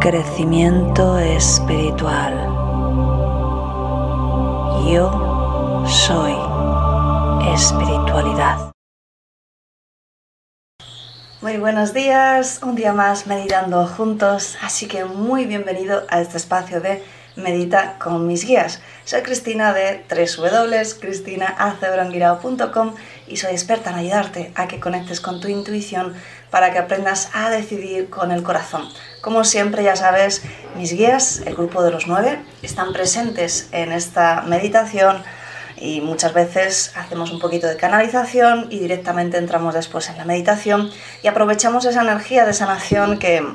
Crecimiento 0.00 1.18
espiritual. 1.18 2.32
Yo 4.88 5.84
soy 5.88 6.34
espiritualidad. 7.52 8.70
Muy 11.42 11.56
buenos 11.56 11.94
días, 11.94 12.60
un 12.62 12.76
día 12.76 12.92
más 12.92 13.26
meditando 13.26 13.84
juntos, 13.88 14.56
así 14.62 14.86
que 14.86 15.04
muy 15.04 15.46
bienvenido 15.46 16.04
a 16.10 16.20
este 16.20 16.36
espacio 16.36 16.80
de 16.80 17.02
Medita 17.38 17.96
con 18.00 18.26
mis 18.26 18.44
guías. 18.44 18.80
Soy 19.04 19.22
Cristina 19.22 19.72
de 19.72 20.04
www.cristinaacebrangirao.com 20.10 22.94
y 23.28 23.36
soy 23.36 23.52
experta 23.52 23.90
en 23.90 23.96
ayudarte 23.96 24.50
a 24.56 24.66
que 24.66 24.80
conectes 24.80 25.20
con 25.20 25.40
tu 25.40 25.46
intuición 25.46 26.14
para 26.50 26.72
que 26.72 26.78
aprendas 26.78 27.30
a 27.32 27.48
decidir 27.48 28.10
con 28.10 28.32
el 28.32 28.42
corazón. 28.42 28.88
Como 29.20 29.44
siempre, 29.44 29.84
ya 29.84 29.94
sabes, 29.94 30.42
mis 30.76 30.92
guías, 30.92 31.42
el 31.46 31.54
grupo 31.54 31.84
de 31.84 31.92
los 31.92 32.08
nueve, 32.08 32.40
están 32.62 32.92
presentes 32.92 33.68
en 33.70 33.92
esta 33.92 34.42
meditación 34.42 35.22
y 35.76 36.00
muchas 36.00 36.34
veces 36.34 36.90
hacemos 36.96 37.30
un 37.30 37.38
poquito 37.38 37.68
de 37.68 37.76
canalización 37.76 38.66
y 38.68 38.80
directamente 38.80 39.38
entramos 39.38 39.74
después 39.74 40.08
en 40.08 40.18
la 40.18 40.24
meditación 40.24 40.90
y 41.22 41.28
aprovechamos 41.28 41.84
esa 41.84 42.02
energía 42.02 42.44
de 42.44 42.52
sanación 42.52 43.20
que 43.20 43.46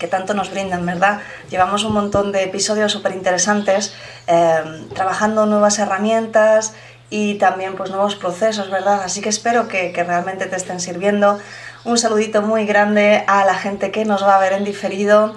que 0.00 0.08
tanto 0.08 0.32
nos 0.34 0.50
brindan, 0.50 0.84
¿verdad? 0.86 1.20
Llevamos 1.50 1.84
un 1.84 1.92
montón 1.92 2.32
de 2.32 2.42
episodios 2.42 2.90
súper 2.90 3.12
interesantes 3.12 3.94
eh, 4.26 4.86
trabajando 4.94 5.44
nuevas 5.44 5.78
herramientas 5.78 6.72
y 7.10 7.34
también 7.34 7.76
pues 7.76 7.90
nuevos 7.90 8.16
procesos, 8.16 8.70
¿verdad? 8.70 9.02
Así 9.04 9.20
que 9.20 9.28
espero 9.28 9.68
que, 9.68 9.92
realmente 9.92 10.46
te 10.46 10.56
estén 10.56 10.80
sirviendo. 10.80 11.38
Un 11.84 11.98
saludito 11.98 12.40
muy 12.40 12.64
grande 12.64 13.24
a 13.26 13.44
la 13.44 13.54
gente 13.54 13.90
que 13.90 14.04
nos 14.06 14.24
va 14.24 14.36
a 14.36 14.40
ver 14.40 14.54
en 14.54 14.64
diferido 14.64 15.34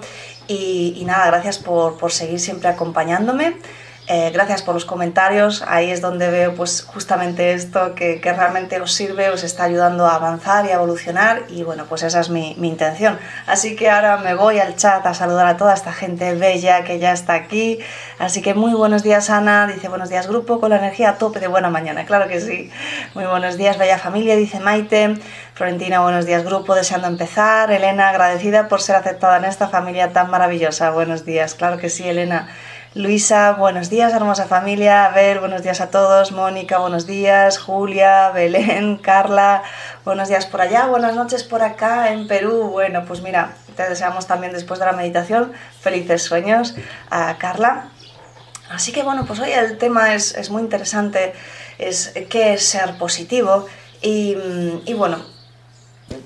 y, 0.48 0.94
y 0.98 1.04
nada, 1.04 1.28
gracias 1.28 1.58
por, 1.58 1.98
por 1.98 2.12
seguir 2.12 2.40
siempre 2.40 2.70
acompañándome. 2.70 3.58
Eh, 4.08 4.32
gracias 4.34 4.62
por 4.64 4.74
los 4.74 4.84
comentarios, 4.84 5.64
ahí 5.66 5.90
es 5.90 6.02
donde 6.02 6.30
veo 6.30 6.54
pues 6.56 6.82
justamente 6.82 7.54
esto 7.54 7.96
que, 7.96 8.20
que, 8.20 8.34
realmente 8.34 8.82
os 8.82 8.92
sirve, 8.92 9.30
os 9.30 9.46
está 9.46 9.64
ayudando 9.64 10.06
a 10.06 10.16
avanzar 10.16 10.66
y 10.66 10.72
a 10.72 10.74
evolucionar 10.74 11.44
y 11.48 11.64
bueno, 11.64 11.86
pues 11.88 12.04
esa 12.04 12.20
es 12.20 12.30
mi, 12.30 12.54
mi, 12.60 12.68
intención. 12.68 13.18
Así 13.48 13.78
que 13.78 13.90
ahora 13.90 14.18
me 14.18 14.36
voy 14.36 14.60
al 14.60 14.76
chat 14.76 15.06
a 15.06 15.14
saludar 15.14 15.48
a 15.48 15.56
toda 15.56 15.74
esta 15.74 15.94
gente 15.94 16.36
bella 16.36 16.84
que 16.84 17.00
ya 17.00 17.14
está 17.14 17.34
aquí. 17.34 17.80
Así 18.20 18.42
que 18.42 18.54
muy 18.54 18.74
buenos 18.74 19.04
días 19.04 19.30
Ana, 19.30 19.68
dice 19.68 19.88
buenos 19.88 20.10
días 20.10 20.28
grupo, 20.28 20.60
con 20.60 20.72
la 20.72 20.80
energía 20.80 21.12
a 21.12 21.18
tope 21.18 21.40
de 21.40 21.48
buena 21.48 21.70
mañana, 21.70 22.06
claro 22.06 22.28
que 22.28 22.42
sí. 22.42 22.70
Muy 23.16 23.24
buenos 23.24 23.58
días 23.58 23.78
bella 23.78 23.98
familia, 23.98 24.36
dice 24.36 24.60
Maite. 24.60 25.16
Florentina, 25.54 26.02
buenos 26.02 26.26
días 26.26 26.44
grupo, 26.44 26.76
deseando 26.76 27.08
empezar. 27.08 27.72
Elena, 27.72 28.10
agradecida 28.10 28.68
por 28.68 28.82
ser 28.82 28.98
aceptada 28.98 29.38
en 29.38 29.46
esta 29.46 29.70
familia 29.70 30.12
tan 30.12 30.30
maravillosa. 30.30 30.90
Buenos 30.90 31.24
días, 31.24 31.54
claro 31.54 31.78
que 31.78 31.90
sí 31.90 32.06
Elena. 32.06 32.50
Luisa, 32.96 33.54
buenos 33.54 33.90
días, 33.90 34.14
hermosa 34.14 34.46
familia. 34.46 35.06
A 35.06 35.10
ver, 35.10 35.40
buenos 35.40 35.64
días 35.64 35.82
a 35.82 35.90
todos. 35.90 36.32
Mónica, 36.32 36.78
buenos 36.78 37.08
días. 37.08 37.58
Julia, 37.58 38.30
Belén, 38.30 38.98
Carla, 38.98 39.64
buenos 40.06 40.30
días 40.30 40.46
por 40.46 40.62
allá. 40.62 40.86
Buenas 40.86 41.16
noches 41.16 41.44
por 41.44 41.64
acá 41.64 42.14
en 42.14 42.28
Perú. 42.28 42.70
Bueno, 42.70 43.04
pues 43.08 43.22
mira, 43.22 43.56
te 43.76 43.90
deseamos 43.90 44.28
también 44.28 44.54
después 44.54 44.80
de 44.80 44.86
la 44.86 44.92
meditación 44.92 45.54
felices 45.82 46.22
sueños 46.22 46.76
a 47.10 47.36
Carla. 47.40 47.90
Así 48.70 48.92
que 48.92 49.02
bueno, 49.02 49.26
pues 49.26 49.40
hoy 49.40 49.50
el 49.50 49.80
tema 49.80 50.14
es, 50.14 50.38
es 50.38 50.52
muy 50.52 50.62
interesante, 50.62 51.34
es 51.80 52.14
qué 52.30 52.54
es 52.54 52.64
ser 52.64 53.00
positivo 53.00 53.66
y, 54.04 54.38
y 54.86 54.94
bueno, 54.94 55.18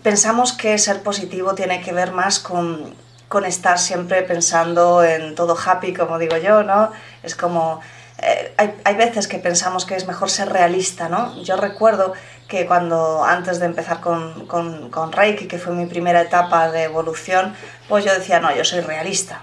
pensamos 0.03 0.51
que 0.51 0.77
ser 0.77 1.01
positivo 1.01 1.55
tiene 1.55 1.79
que 1.79 1.93
ver 1.93 2.11
más 2.11 2.39
con 2.39 2.93
con 3.27 3.45
estar 3.45 3.79
siempre 3.79 4.21
pensando 4.23 5.03
en 5.03 5.35
todo 5.35 5.57
happy, 5.57 5.93
como 5.93 6.17
digo 6.17 6.37
yo, 6.37 6.63
¿no? 6.63 6.91
Es 7.23 7.35
como... 7.35 7.81
Eh, 8.19 8.53
hay, 8.57 8.73
hay, 8.83 8.95
veces 8.95 9.27
que 9.27 9.37
pensamos 9.37 9.85
que 9.85 9.95
es 9.95 10.07
mejor 10.07 10.31
ser 10.31 10.49
realista, 10.49 11.07
¿no? 11.07 11.39
Yo 11.43 11.55
recuerdo 11.55 12.13
que 12.47 12.65
cuando 12.65 13.23
antes 13.23 13.59
de 13.59 13.67
empezar 13.67 13.99
con, 13.99 14.47
con, 14.47 14.89
con, 14.89 15.11
Reiki, 15.11 15.47
que 15.47 15.59
fue 15.59 15.73
mi 15.73 15.85
primera 15.85 16.21
etapa 16.21 16.71
de 16.71 16.83
evolución, 16.83 17.53
pues 17.87 18.05
yo 18.05 18.13
decía, 18.13 18.39
no, 18.39 18.55
yo 18.55 18.63
soy 18.63 18.79
realista, 18.79 19.41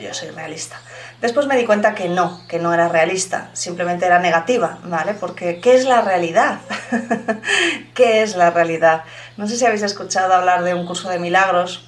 yo 0.00 0.14
soy 0.14 0.30
realista. 0.30 0.80
Después 1.20 1.46
me 1.46 1.56
di 1.56 1.64
cuenta 1.64 1.94
que 1.94 2.08
no, 2.08 2.40
que 2.46 2.58
no 2.58 2.72
era 2.72 2.88
realista, 2.88 3.50
simplemente 3.52 4.06
era 4.06 4.18
negativa, 4.18 4.78
¿vale? 4.84 5.14
Porque 5.14 5.60
¿qué 5.60 5.74
es 5.74 5.84
la 5.84 6.02
realidad? 6.02 6.60
¿Qué 7.94 8.22
es 8.22 8.36
la 8.36 8.50
realidad? 8.50 9.04
No 9.36 9.48
sé 9.48 9.56
si 9.56 9.66
habéis 9.66 9.82
escuchado 9.82 10.34
hablar 10.34 10.62
de 10.62 10.74
un 10.74 10.86
curso 10.86 11.08
de 11.08 11.18
milagros 11.18 11.86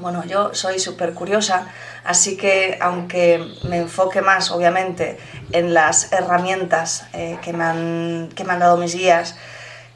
bueno, 0.00 0.24
yo 0.24 0.54
soy 0.54 0.78
súper 0.78 1.12
curiosa, 1.12 1.66
así 2.04 2.36
que 2.36 2.78
aunque 2.80 3.44
me 3.68 3.78
enfoque 3.78 4.22
más, 4.22 4.50
obviamente, 4.50 5.18
en 5.52 5.74
las 5.74 6.12
herramientas 6.12 7.06
eh, 7.12 7.38
que, 7.42 7.52
me 7.52 7.64
han, 7.64 8.28
que 8.34 8.44
me 8.44 8.54
han 8.54 8.60
dado 8.60 8.76
mis 8.76 8.94
guías, 8.94 9.36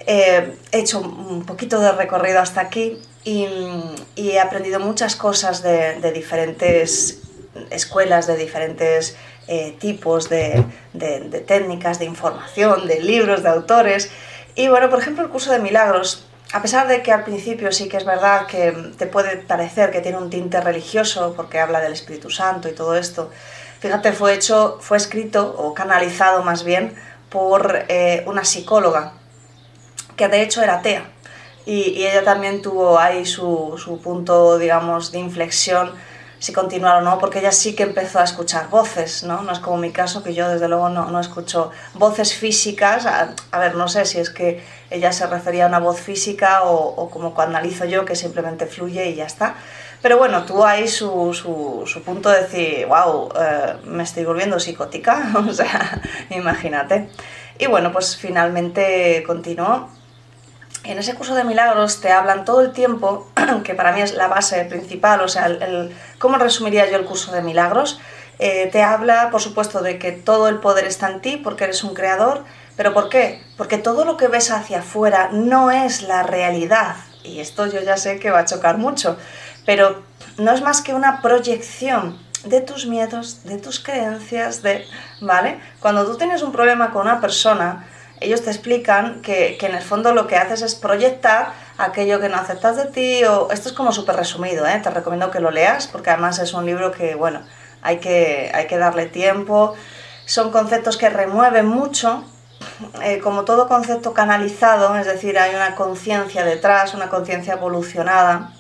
eh, 0.07 0.57
he 0.73 0.79
hecho 0.79 1.01
un 1.01 1.45
poquito 1.47 1.81
de 1.81 1.93
recorrido 1.93 2.41
hasta 2.41 2.61
aquí 2.61 3.01
y, 3.25 3.47
he 4.17 4.39
aprendido 4.39 4.79
muchas 4.79 5.17
cosas 5.17 5.63
de, 5.63 6.13
diferentes 6.13 7.23
escuelas, 7.71 8.27
de 8.27 8.37
diferentes 8.37 9.17
eh, 9.49 9.77
tipos 9.79 10.29
de, 10.29 10.65
de, 10.93 11.21
de 11.21 11.41
técnicas, 11.41 11.99
de 11.99 12.05
información, 12.05 12.87
de 12.87 13.01
libros, 13.01 13.43
de 13.43 13.49
autores. 13.49 14.11
Y 14.55 14.69
bueno, 14.69 14.91
por 14.91 14.99
ejemplo, 14.99 15.25
el 15.25 15.31
curso 15.31 15.51
de 15.51 15.59
milagros 15.59 16.27
a 16.55 16.63
pesar 16.63 16.87
de 16.87 17.03
que 17.03 17.11
al 17.11 17.25
principio 17.25 17.73
sí 17.73 17.89
que 17.89 17.97
es 17.97 18.05
verdad 18.05 18.47
que 18.47 18.71
te 18.97 19.07
puede 19.07 19.39
parecer 19.39 19.91
que 19.91 20.01
tiene 20.01 20.19
un 20.19 20.31
tinte 20.31 20.61
religioso 20.61 21.35
porque 21.35 21.59
habla 21.59 21.81
del 21.81 21.93
Espíritu 21.93 22.31
Santo 22.31 22.69
y 22.69 22.73
todo 22.73 22.95
esto, 22.95 23.29
fíjate, 23.81 24.13
fue 24.13 24.35
hecho, 24.35 24.79
fue 24.81 24.97
escrito 24.97 25.53
o 25.59 25.75
canalizado 25.75 26.45
más 26.45 26.63
bien 26.63 26.95
por 27.29 27.87
eh, 27.89 28.23
una 28.27 28.45
psicóloga 28.45 29.15
que 30.15 30.29
de 30.29 30.43
hecho 30.43 30.63
era 30.63 30.75
atea. 30.75 31.11
Y, 31.67 32.05
ella 32.05 32.23
también 32.23 32.63
tuvo 32.63 33.01
ahí 33.01 33.27
su, 33.27 33.75
su 33.77 34.01
punto, 34.01 34.57
digamos, 34.57 35.11
de 35.11 35.19
inflexión 35.19 35.91
si 36.45 36.53
continuar 36.53 36.99
o 36.99 37.01
no, 37.01 37.19
porque 37.19 37.39
ella 37.39 37.53
sí 37.53 37.75
que 37.75 37.85
empezó 37.85 38.19
a 38.19 38.25
escuchar 38.25 38.69
voces, 38.69 39.23
¿no? 39.25 39.41
No 39.41 39.51
es 39.51 39.61
como 39.61 39.79
mi 39.79 39.93
caso, 39.93 40.23
que 40.23 40.35
yo 40.35 40.47
desde 40.51 40.69
luego 40.69 40.91
no, 40.91 41.11
no 41.11 41.19
escucho 41.19 41.71
voces 41.95 42.35
físicas. 42.35 43.07
A, 43.07 43.59
ver, 43.59 43.77
no 43.77 43.89
sé 43.89 44.05
si 44.05 44.19
es 44.19 44.29
que 44.29 44.63
ella 44.91 45.11
se 45.11 45.27
refería 45.27 45.65
a 45.65 45.69
una 45.69 45.79
voz 45.79 45.99
física 45.99 46.65
o, 46.65 47.09
como 47.09 47.33
cuando 47.33 47.57
analizo 47.57 47.87
yo, 47.87 48.05
que 48.05 48.15
simplemente 48.15 48.67
fluye 48.67 49.09
y 49.09 49.15
ya 49.15 49.25
está. 49.25 49.55
Pero 50.03 50.19
bueno, 50.19 50.45
tuvo 50.45 50.67
ahí 50.67 50.87
su, 50.87 51.33
su, 51.33 51.85
su 51.87 52.03
punto 52.03 52.29
de 52.29 52.43
decir, 52.43 52.87
wow, 52.89 53.31
eh, 53.41 53.77
me 53.87 54.03
estoy 54.03 54.27
volviendo 54.27 54.61
psicótica, 54.61 55.33
o 55.49 55.51
sea, 55.51 55.99
imagínate. 56.29 57.09
Y 57.59 57.69
bueno, 57.69 57.91
pues 57.91 58.19
finalmente 58.19 59.25
continuó 59.27 59.89
en 60.85 60.99
ese 60.99 61.15
curso 61.15 61.35
de 61.35 61.45
milagros 61.45 62.01
te 62.01 62.13
hablan 62.13 62.45
todo 62.45 62.61
el 62.61 62.73
tiempo, 62.73 63.29
que 63.65 63.75
para 63.75 63.93
mí 63.93 64.03
es 64.03 64.15
la 64.15 64.29
base 64.29 64.65
principal, 64.67 65.21
o 65.23 65.29
sea, 65.29 65.49
¿cómo 66.19 66.37
resumiría 66.37 66.91
yo 66.91 66.97
el 66.97 67.05
curso 67.05 67.33
de 67.33 67.43
milagros? 67.43 68.01
Eh, 68.39 68.69
te 68.71 68.83
habla, 68.83 69.31
por 69.31 69.41
supuesto, 69.41 69.81
de 69.81 69.99
que 69.99 70.13
todo 70.13 70.49
el 70.49 70.59
poder 70.59 70.85
está 70.85 71.09
en 71.11 71.21
ti 71.21 71.37
porque 71.37 71.65
eres 71.65 71.85
un 71.85 71.95
creador, 71.95 72.45
pero 72.77 72.93
¿por 72.93 73.09
qué? 73.09 73.43
Porque 73.57 73.79
todo 73.79 74.05
lo 74.05 74.17
que 74.17 74.29
ves 74.29 74.51
hacia 74.51 74.81
afuera 74.81 75.31
no 75.33 75.71
es 75.71 76.03
la 76.03 76.23
realidad, 76.23 76.97
y 77.23 77.41
esto 77.41 77.67
yo 77.67 77.81
ya 77.81 77.97
sé 77.97 78.19
que 78.19 78.31
va 78.31 78.41
a 78.41 78.45
chocar 78.45 78.77
mucho, 78.77 79.17
pero 79.65 80.03
no 80.37 80.53
es 80.53 80.63
más 80.63 80.83
que 80.83 80.95
una 80.95 81.23
proyección 81.23 82.19
de 82.45 82.61
tus 82.61 82.87
miedos, 82.87 83.45
de 83.45 83.59
tus 83.59 83.81
creencias, 83.81 84.63
de, 84.63 84.85
¿vale? 85.21 85.59
Cuando 85.81 86.05
tú 86.05 86.19
tienes 86.19 86.43
un 86.43 86.53
problema 86.53 86.91
con 86.91 87.03
una 87.03 87.21
persona, 87.21 87.87
ellos 88.25 88.43
te 88.43 88.51
explican 88.51 89.23
que, 89.23 89.59
en 89.61 89.75
el 89.75 89.83
fondo 89.83 90.13
lo 90.13 90.27
que 90.27 90.37
haces 90.37 90.63
es 90.63 90.75
proyectar 90.75 91.53
aquello 91.79 92.21
que 92.21 92.29
no 92.29 92.37
aceptas 92.37 92.77
de 92.77 92.87
ti, 92.87 93.25
o 93.25 93.51
esto 93.51 93.69
es 93.69 93.75
como 93.75 93.93
súper 93.93 94.17
resumido, 94.17 94.67
¿eh? 94.67 94.81
te 94.83 94.91
recomiendo 94.91 95.31
que 95.31 95.41
lo 95.41 95.51
leas, 95.51 95.87
porque 95.87 96.11
además 96.11 96.39
es 96.39 96.53
un 96.55 96.67
libro 96.67 96.93
que, 96.93 97.15
bueno, 97.15 97.43
hay 97.83 97.99
que, 97.99 98.51
hay 98.55 98.67
que 98.67 98.79
darle 98.79 99.07
tiempo, 99.07 99.75
son 100.27 100.51
conceptos 100.51 100.97
que 100.97 101.09
remueven 101.09 101.67
mucho, 101.67 102.25
eh, 103.03 103.21
como 103.21 103.45
todo 103.45 103.69
concepto 103.69 104.15
canalizado, 104.15 104.97
es 104.97 105.07
decir, 105.07 105.39
hay 105.39 105.55
una 105.55 105.75
conciencia 105.75 106.45
detrás, 106.45 106.95
una 106.95 107.11
conciencia 107.11 107.55
evolucionada, 107.55 108.53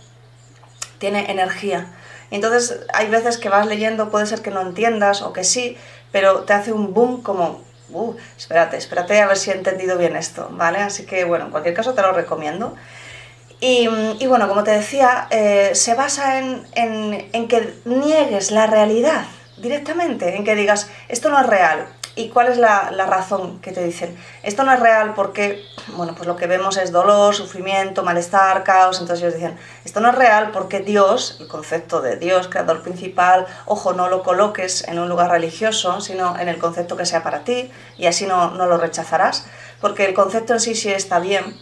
tiene 0.98 1.30
energía. 1.30 1.86
Entonces 2.30 2.80
hay 2.92 3.08
veces 3.08 3.38
que 3.38 3.48
vas 3.48 3.66
leyendo, 3.66 4.10
puede 4.10 4.26
ser 4.26 4.42
que 4.42 4.50
no 4.50 4.60
entiendas 4.60 5.22
o 5.22 5.32
que 5.32 5.44
sí, 5.44 5.76
pero 6.12 6.40
te 6.40 6.52
hace 6.52 6.72
un 6.72 6.94
boom 6.94 7.22
como, 7.22 7.62
uh, 7.94 8.16
espérate, 8.36 8.76
espérate 8.76 9.20
a 9.20 9.26
ver 9.26 9.36
si 9.36 9.50
he 9.50 9.54
entendido 9.54 9.96
bien 9.96 10.16
esto, 10.16 10.48
¿vale? 10.52 10.78
Así 10.78 11.06
que 11.06 11.24
bueno, 11.24 11.46
en 11.46 11.50
cualquier 11.50 11.74
caso 11.74 11.94
te 11.94 12.02
lo 12.02 12.12
recomiendo. 12.12 12.74
Y, 13.60 13.88
bueno, 14.26 14.46
como 14.46 14.62
te 14.62 14.72
decía, 14.72 15.26
eh, 15.30 15.70
se 15.72 15.94
basa 15.94 16.38
en, 16.38 16.66
en 16.74 17.48
que 17.48 17.72
niegues 17.86 18.50
la 18.50 18.66
realidad 18.66 19.24
directamente, 19.56 20.36
en 20.36 20.44
que 20.44 20.54
digas, 20.54 20.90
esto 21.08 21.30
no 21.30 21.40
es 21.40 21.46
real, 21.46 21.86
¿Y 22.16 22.28
cuál 22.28 22.46
es 22.46 22.58
la, 22.58 22.92
la, 22.92 23.06
razón 23.06 23.60
que 23.60 23.72
te 23.72 23.82
dicen? 23.82 24.16
Esto 24.44 24.62
no 24.62 24.72
es 24.72 24.78
real 24.78 25.14
porque, 25.14 25.64
bueno, 25.96 26.14
pues 26.14 26.28
lo 26.28 26.36
que 26.36 26.46
vemos 26.46 26.76
es 26.76 26.92
dolor, 26.92 27.34
sufrimiento, 27.34 28.04
malestar, 28.04 28.62
caos. 28.62 29.00
Entonces 29.00 29.24
ellos 29.24 29.34
dicen, 29.34 29.58
esto 29.84 29.98
no 29.98 30.10
es 30.10 30.14
real 30.14 30.52
porque 30.52 30.78
Dios, 30.78 31.38
el 31.40 31.48
concepto 31.48 32.00
de 32.00 32.16
Dios, 32.16 32.46
creador 32.46 32.82
principal, 32.82 33.46
ojo, 33.66 33.94
no 33.94 34.08
lo 34.08 34.22
coloques 34.22 34.86
en 34.86 35.00
un 35.00 35.08
lugar 35.08 35.30
religioso, 35.30 36.00
sino 36.00 36.38
en 36.38 36.48
el 36.48 36.58
concepto 36.58 36.96
que 36.96 37.04
sea 37.04 37.24
para 37.24 37.42
ti 37.42 37.72
y 37.98 38.06
así 38.06 38.26
no, 38.26 38.52
no 38.52 38.66
lo 38.66 38.78
rechazarás. 38.78 39.46
Porque 39.80 40.04
el 40.04 40.14
concepto 40.14 40.52
en 40.52 40.60
sí 40.60 40.76
sí 40.76 40.92
está 40.92 41.18
bien. 41.18 41.56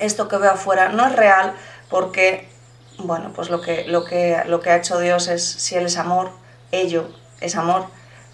Esto 0.00 0.28
que 0.28 0.38
veo 0.38 0.52
afuera 0.52 0.88
no 0.88 1.06
es 1.06 1.14
real 1.14 1.52
porque, 1.90 2.48
bueno, 2.96 3.32
pues 3.34 3.50
lo 3.50 3.60
que, 3.60 3.84
lo 3.84 4.04
que, 4.04 4.42
lo 4.46 4.60
que 4.62 4.70
ha 4.70 4.76
hecho 4.76 4.98
Dios 4.98 5.28
es, 5.28 5.44
si 5.44 5.74
Él 5.74 5.84
es 5.84 5.98
amor, 5.98 6.30
ello 6.70 7.10
es 7.42 7.54
amor 7.54 7.84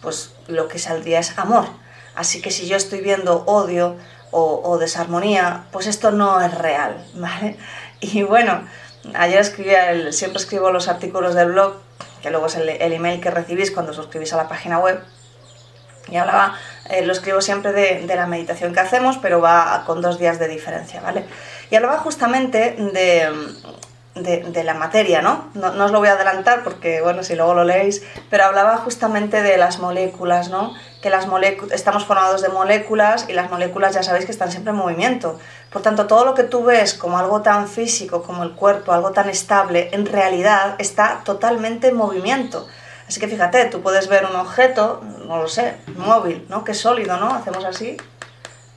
pues 0.02 0.32
lo 0.46 0.68
que 0.68 0.78
saldría 0.78 1.18
es 1.18 1.38
amor. 1.38 1.66
Así 2.14 2.40
que 2.40 2.50
si 2.50 2.66
yo 2.66 2.76
estoy 2.76 3.00
viendo 3.00 3.44
odio 3.46 3.96
o, 4.30 4.76
desarmonía, 4.78 5.64
pues 5.72 5.86
esto 5.86 6.10
no 6.10 6.40
es 6.40 6.52
real, 6.52 7.04
¿vale? 7.14 7.56
Y 8.00 8.22
bueno, 8.22 8.62
ayer 9.14 9.40
escribía, 9.40 9.90
el, 9.90 10.12
siempre 10.12 10.40
escribo 10.40 10.70
los 10.70 10.88
artículos 10.88 11.34
del 11.34 11.52
blog, 11.52 11.74
que 12.22 12.30
luego 12.30 12.46
es 12.46 12.56
el, 12.56 12.68
email 12.68 13.20
que 13.20 13.30
recibís 13.30 13.70
cuando 13.70 13.92
suscribís 13.92 14.32
a 14.32 14.36
la 14.36 14.48
página 14.48 14.78
web, 14.78 15.00
y 16.10 16.16
hablaba, 16.16 16.54
eh, 16.88 17.04
lo 17.04 17.12
escribo 17.12 17.40
siempre 17.40 17.72
de, 17.72 18.06
de, 18.06 18.16
la 18.16 18.26
meditación 18.26 18.72
que 18.72 18.80
hacemos, 18.80 19.18
pero 19.18 19.40
va 19.40 19.84
con 19.86 20.00
dos 20.00 20.18
días 20.18 20.38
de 20.38 20.48
diferencia, 20.48 21.00
¿vale? 21.00 21.24
Y 21.70 21.76
hablaba 21.76 21.98
justamente 21.98 22.76
de, 22.78 23.30
de, 24.22 24.64
la 24.64 24.74
materia, 24.74 25.22
¿no? 25.22 25.50
¿no? 25.54 25.84
os 25.84 25.90
lo 25.90 25.98
voy 25.98 26.08
a 26.08 26.12
adelantar 26.12 26.62
porque, 26.64 27.00
bueno, 27.00 27.22
si 27.22 27.34
luego 27.34 27.54
lo 27.54 27.64
leéis, 27.64 28.02
pero 28.30 28.44
hablaba 28.44 28.76
justamente 28.78 29.42
de 29.42 29.56
las 29.56 29.78
moléculas, 29.78 30.48
¿no? 30.48 30.74
Que 31.02 31.10
las 31.10 31.26
estamos 31.70 32.04
formados 32.04 32.42
de 32.42 32.48
moléculas 32.48 33.26
y 33.28 33.32
las 33.32 33.50
moléculas 33.50 33.94
ya 33.94 34.02
sabéis 34.02 34.26
que 34.26 34.32
están 34.32 34.50
siempre 34.50 34.72
en 34.72 34.76
movimiento. 34.78 35.38
Por 35.70 35.82
tanto, 35.82 36.06
todo 36.06 36.24
lo 36.24 36.34
que 36.34 36.44
tú 36.44 36.64
ves 36.64 36.94
como 36.94 37.18
algo 37.18 37.42
tan 37.42 37.68
físico 37.68 38.22
como 38.22 38.42
el 38.42 38.52
cuerpo, 38.52 38.92
algo 38.92 39.12
tan 39.12 39.28
estable, 39.28 39.90
en 39.92 40.06
realidad 40.06 40.74
está 40.78 41.20
totalmente 41.24 41.88
en 41.88 41.96
movimiento. 41.96 42.66
Así 43.06 43.20
que 43.20 43.28
fíjate, 43.28 43.64
tú 43.66 43.80
puedes 43.80 44.08
ver 44.08 44.26
un 44.26 44.36
objeto, 44.36 45.02
no 45.26 45.38
lo 45.38 45.48
sé, 45.48 45.76
móvil, 45.96 46.44
¿no? 46.48 46.64
Que 46.64 46.74
sólido, 46.74 47.16
¿no? 47.16 47.32
Hacemos 47.34 47.64
así. 47.64 47.96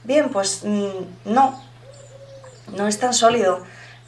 Bien, 0.04 0.30
pues 0.30 0.62
mm, 0.64 0.88
no, 1.26 1.62
no 2.68 2.86
es 2.86 2.98
tan 2.98 3.12
sólido 3.12 3.62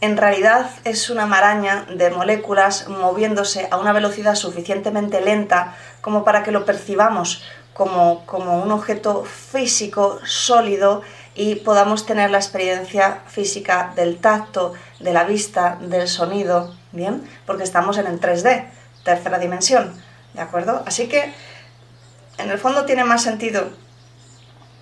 en 0.05 0.19
realidad 0.19 0.71
es 0.85 1.09
una 1.09 1.25
maraña 1.25 1.87
de 1.89 2.11
moléculas 2.11 2.89
moviéndose 2.89 3.69
a 3.71 3.79
una 3.79 3.95
velocidad 3.95 4.35
suficientemente 4.35 5.23
lenta 5.23 5.75
como 6.03 6.25
para 6.25 6.43
que 6.43 6.53
lo 6.53 6.67
percibamos 6.67 7.43
como, 7.73 8.23
un 8.63 8.71
objeto 8.71 9.25
físico 9.25 10.21
sólido 10.25 11.01
y 11.35 11.57
podamos 11.57 12.05
tener 12.05 12.31
la 12.31 12.39
experiencia 12.39 13.23
física 13.27 13.93
del 13.97 14.19
tacto, 14.19 14.75
de 15.01 15.13
la 15.15 15.25
vista, 15.25 15.79
del 15.81 16.07
sonido, 16.07 16.75
¿bien? 16.93 17.27
Porque 17.47 17.65
estamos 17.65 17.97
en 17.97 18.07
el 18.07 18.21
3D, 18.21 18.67
tercera 19.05 19.39
dimensión, 19.39 19.93
¿de 20.35 20.43
acuerdo? 20.43 20.83
Así 20.87 21.09
que 21.09 21.33
en 22.37 22.51
el 22.51 22.59
fondo 22.59 22.85
tiene 22.85 23.05
más 23.05 23.23
sentido 23.23 23.71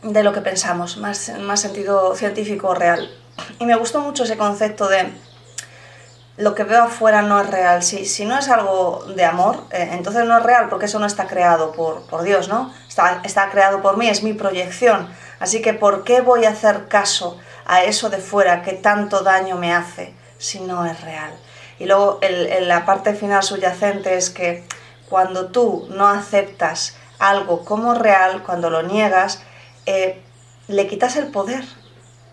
de 0.02 0.22
lo 0.24 0.32
que 0.32 0.40
pensamos, 0.40 0.96
más, 0.96 1.32
más 1.40 1.60
sentido 1.60 2.16
científico 2.16 2.74
real. 2.74 3.08
Y 3.58 3.66
me 3.66 3.76
gustó 3.76 4.00
mucho 4.00 4.24
ese 4.24 4.36
concepto 4.36 4.88
de 4.88 5.12
lo 6.36 6.54
que 6.54 6.64
veo 6.64 6.84
afuera 6.84 7.22
no 7.22 7.40
es 7.40 7.48
real. 7.48 7.82
Si, 7.82 8.06
si 8.06 8.24
no 8.24 8.38
es 8.38 8.48
algo 8.48 9.04
de 9.14 9.24
amor, 9.24 9.64
eh, 9.70 9.90
entonces 9.92 10.24
no 10.24 10.38
es 10.38 10.42
real 10.42 10.68
porque 10.68 10.86
eso 10.86 10.98
no 10.98 11.06
está 11.06 11.26
creado 11.26 11.72
por, 11.72 12.02
por 12.06 12.22
Dios, 12.22 12.48
¿no? 12.48 12.72
Está, 12.88 13.20
está, 13.24 13.50
creado 13.50 13.82
por 13.82 13.96
mí, 13.96 14.08
es 14.08 14.22
mi 14.22 14.32
proyección. 14.32 15.08
Así 15.40 15.60
que 15.60 15.74
¿por 15.74 16.04
qué 16.04 16.20
voy 16.20 16.44
a 16.44 16.50
hacer 16.50 16.88
caso 16.88 17.38
a 17.66 17.84
eso 17.84 18.10
de 18.10 18.18
fuera 18.18 18.62
que 18.62 18.72
tanto 18.72 19.20
daño 19.22 19.56
me 19.56 19.72
hace 19.72 20.14
si 20.38 20.60
no 20.60 20.86
es 20.86 21.00
real? 21.02 21.32
Y 21.78 21.86
luego 21.86 22.20
la 22.60 22.84
parte 22.84 23.14
final 23.14 23.42
subyacente 23.42 24.16
es 24.16 24.30
que 24.30 24.64
cuando 25.08 25.46
tú 25.46 25.86
no 25.90 26.06
aceptas 26.06 26.96
algo 27.18 27.64
como 27.64 27.94
real, 27.94 28.42
cuando 28.44 28.70
lo 28.70 28.82
niegas, 28.82 29.42
eh, 29.86 30.22
le 30.68 30.86
quitas 30.86 31.16
el 31.16 31.26
poder 31.26 31.64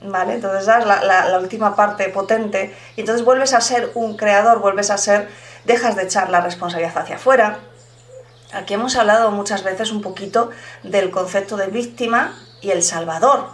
¿vale? 0.01 0.35
Entonces 0.35 0.65
das 0.65 0.85
la, 0.85 1.03
la, 1.03 1.39
última 1.39 1.75
parte 1.75 2.09
potente 2.09 2.75
y 2.95 3.01
entonces 3.01 3.25
vuelves 3.25 3.53
a 3.53 3.61
ser 3.61 3.91
un 3.95 4.17
creador, 4.17 4.59
vuelves 4.59 4.89
a 4.89 4.97
ser, 4.97 5.29
dejas 5.65 5.95
de 5.95 6.03
echar 6.03 6.29
la 6.29 6.41
responsabilidad 6.41 6.97
hacia 6.97 7.15
afuera. 7.15 7.59
Aquí 8.53 8.73
hemos 8.73 8.95
hablado 8.95 9.31
muchas 9.31 9.63
veces 9.63 9.91
un 9.91 10.01
poquito 10.01 10.49
del 10.83 11.11
concepto 11.11 11.57
de 11.57 11.67
víctima 11.67 12.33
y 12.61 12.71
el 12.71 12.81
salvador, 12.81 13.47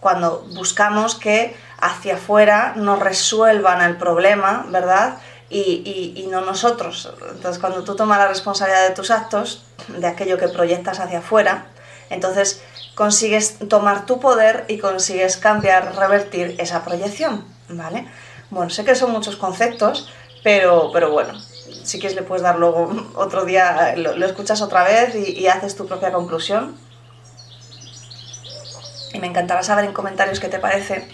cuando 0.00 0.46
buscamos 0.54 1.14
que 1.16 1.56
hacia 1.78 2.14
afuera 2.14 2.74
nos 2.76 3.00
resuelvan 3.00 3.82
el 3.82 3.96
problema, 3.96 4.64
¿verdad? 4.68 5.18
Y, 5.48 5.58
y, 5.60 6.20
y, 6.20 6.26
no 6.26 6.40
nosotros. 6.40 7.12
Entonces, 7.30 7.60
cuando 7.60 7.84
tú 7.84 7.94
tomas 7.94 8.18
la 8.18 8.26
responsabilidad 8.26 8.88
de 8.88 8.94
tus 8.94 9.12
actos, 9.12 9.64
de 9.88 10.06
aquello 10.06 10.38
que 10.38 10.48
proyectas 10.48 10.98
hacia 10.98 11.18
afuera, 11.20 11.66
entonces 12.10 12.62
consigues 12.94 13.58
tomar 13.68 14.06
tu 14.06 14.20
poder 14.20 14.64
y 14.68 14.78
consigues 14.78 15.36
cambiar, 15.36 15.94
revertir 15.96 16.56
esa 16.58 16.84
proyección, 16.84 17.44
¿vale? 17.68 18.08
Bueno, 18.50 18.70
sé 18.70 18.84
que 18.84 18.94
son 18.94 19.12
muchos 19.12 19.36
conceptos, 19.36 20.08
pero, 20.42 20.90
pero 20.92 21.10
bueno, 21.10 21.38
si 21.86 21.98
quieres 21.98 22.16
le 22.16 22.22
puedes 22.22 22.42
dar 22.42 22.58
luego 22.58 22.90
otro 23.14 23.44
día, 23.44 23.94
lo, 23.96 24.24
escuchas 24.24 24.60
otra 24.62 24.84
vez 24.84 25.14
y, 25.14 25.46
haces 25.46 25.76
tu 25.76 25.86
propia 25.86 26.12
conclusión. 26.12 26.76
Y 29.12 29.18
me 29.18 29.26
encantará 29.28 29.62
saber 29.62 29.84
en 29.84 29.92
comentarios 29.92 30.40
qué 30.40 30.48
te 30.48 30.58
parece, 30.58 31.08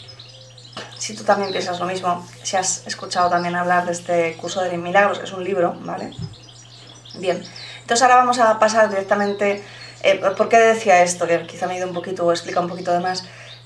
si 0.98 1.14
tú 1.14 1.24
también 1.24 1.50
piensas 1.52 1.78
lo 1.78 1.86
mismo, 1.86 2.26
si 2.42 2.56
has 2.56 2.86
escuchado 2.86 3.28
también 3.30 3.54
hablar 3.54 3.86
de 3.86 3.92
este 3.92 4.36
curso 4.36 4.60
de 4.60 4.76
milagros, 4.76 5.20
es 5.22 5.32
un 5.32 5.44
libro, 5.44 5.74
¿vale? 5.80 6.12
Bien, 7.14 7.42
entonces 7.80 8.02
ahora 8.02 8.16
vamos 8.16 8.38
a 8.38 8.58
pasar 8.58 8.88
directamente 8.88 9.62
eh, 10.02 10.20
¿Por 10.36 10.48
qué 10.48 10.58
decía 10.58 11.02
esto? 11.02 11.26
Que 11.26 11.46
quizá 11.46 11.66
me 11.66 11.84
un 11.84 11.94
poquito 11.94 12.26
o 12.26 12.32
explica 12.32 12.60
un 12.60 12.68
poquito 12.68 12.92
de 12.92 13.00
más. 13.00 13.24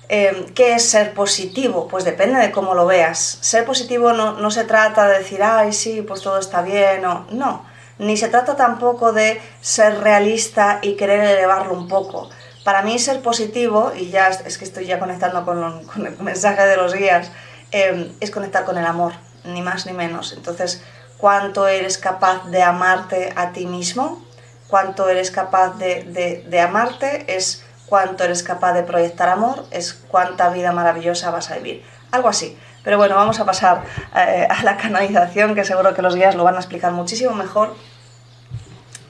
Eh, 0.08 0.46
¿Qué 0.54 0.74
es 0.74 0.88
ser 0.88 1.14
positivo? 1.14 1.88
Pues 1.88 2.04
depende 2.04 2.38
de 2.38 2.52
cómo 2.52 2.74
lo 2.74 2.86
veas. 2.86 3.38
Ser 3.40 3.64
positivo 3.64 4.12
no, 4.12 4.34
no 4.34 4.50
se 4.50 4.64
trata 4.64 5.08
de 5.08 5.18
decir, 5.18 5.42
ay, 5.42 5.72
sí, 5.72 6.02
pues 6.02 6.22
todo 6.22 6.38
está 6.38 6.62
bien, 6.62 7.04
o 7.04 7.26
no. 7.30 7.64
Ni 7.98 8.16
se 8.16 8.28
trata 8.28 8.56
tampoco 8.56 9.12
de 9.12 9.40
ser 9.60 10.00
realista 10.00 10.78
y 10.82 10.94
querer 10.94 11.20
elevarlo 11.24 11.72
un 11.72 11.88
poco. 11.88 12.28
Para 12.62 12.82
mí 12.82 12.98
ser 12.98 13.22
positivo, 13.22 13.92
y 13.96 14.10
ya 14.10 14.28
es 14.28 14.58
que 14.58 14.64
estoy 14.64 14.86
ya 14.86 14.98
conectando 14.98 15.44
con, 15.44 15.84
con 15.86 16.06
el 16.06 16.18
mensaje 16.18 16.66
de 16.66 16.76
los 16.76 16.94
guías, 16.94 17.30
eh, 17.72 18.12
es 18.20 18.30
conectar 18.30 18.64
con 18.64 18.78
el 18.78 18.86
amor, 18.86 19.12
ni 19.44 19.62
más 19.62 19.86
ni 19.86 19.92
menos. 19.92 20.32
Entonces, 20.32 20.82
¿cuánto 21.18 21.66
eres 21.66 21.98
capaz 21.98 22.48
de 22.50 22.62
amarte 22.62 23.32
a 23.34 23.52
ti 23.52 23.66
mismo? 23.66 24.25
Cuánto 24.68 25.08
eres 25.08 25.30
capaz 25.30 25.76
de, 25.78 26.60
amarte, 26.60 27.36
es 27.36 27.64
cuánto 27.86 28.24
eres 28.24 28.42
capaz 28.42 28.72
de 28.72 28.82
proyectar 28.82 29.28
amor, 29.28 29.64
es 29.70 29.94
cuánta 29.94 30.48
vida 30.50 30.72
maravillosa 30.72 31.30
vas 31.30 31.50
a 31.50 31.56
vivir. 31.56 31.84
Algo 32.10 32.28
así. 32.28 32.58
Pero 32.82 32.98
bueno, 32.98 33.16
vamos 33.16 33.40
a 33.40 33.44
pasar 33.44 33.82
eh, 34.14 34.46
a 34.48 34.62
la 34.62 34.76
canalización, 34.76 35.54
que 35.54 35.64
seguro 35.64 35.92
que 35.94 36.02
los 36.02 36.14
guías 36.14 36.36
lo 36.36 36.44
van 36.44 36.54
a 36.54 36.58
explicar 36.58 36.92
muchísimo 36.92 37.34
mejor. 37.34 37.74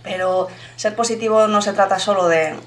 Pero 0.03 0.49
ser 0.77 0.95
positivo 0.97 1.47
no 1.47 1.61
se 1.61 1.73
trata 1.73 1.99
solo 1.99 2.29
de, 2.29 2.59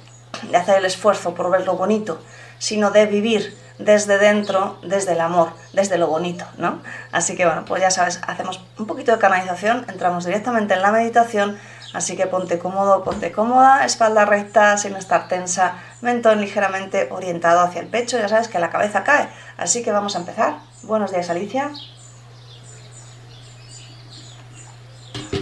de 0.43 0.57
hacer 0.57 0.77
el 0.77 0.85
esfuerzo 0.85 1.33
por 1.33 1.49
ver 1.49 1.65
lo 1.65 1.75
bonito, 1.75 2.21
sino 2.59 2.91
de 2.91 3.05
vivir 3.05 3.57
desde 3.79 4.17
dentro, 4.17 4.77
desde 4.83 5.13
el 5.13 5.21
amor, 5.21 5.53
desde 5.73 5.97
lo 5.97 6.07
bonito, 6.07 6.45
¿no? 6.57 6.81
Así 7.11 7.35
que 7.35 7.45
bueno, 7.45 7.63
pues 7.65 7.81
ya 7.81 7.89
sabes, 7.89 8.21
hacemos 8.27 8.61
un 8.77 8.85
poquito 8.85 9.13
de 9.13 9.19
canalización, 9.19 9.85
entramos 9.87 10.25
directamente 10.25 10.73
en 10.73 10.81
la 10.81 10.91
meditación, 10.91 11.57
Así 11.93 12.15
que 12.15 12.27
ponte 12.27 12.59
cómodo, 12.59 13.03
ponte 13.03 13.31
cómoda, 13.31 13.83
espalda 13.83 14.25
recta, 14.25 14.77
sin 14.77 14.95
estar 14.95 15.27
tensa, 15.27 15.75
mentón 16.01 16.39
ligeramente 16.39 17.07
orientado 17.11 17.61
hacia 17.61 17.81
el 17.81 17.87
pecho, 17.87 18.17
ya 18.17 18.29
sabes 18.29 18.47
que 18.47 18.59
la 18.59 18.69
cabeza 18.69 19.03
cae. 19.03 19.27
Así 19.57 19.81
que 19.83 19.91
vamos 19.91 20.15
a 20.15 20.19
empezar. 20.19 20.59
Buenos 20.83 21.11
días, 21.11 21.29
Alicia. 21.29 21.71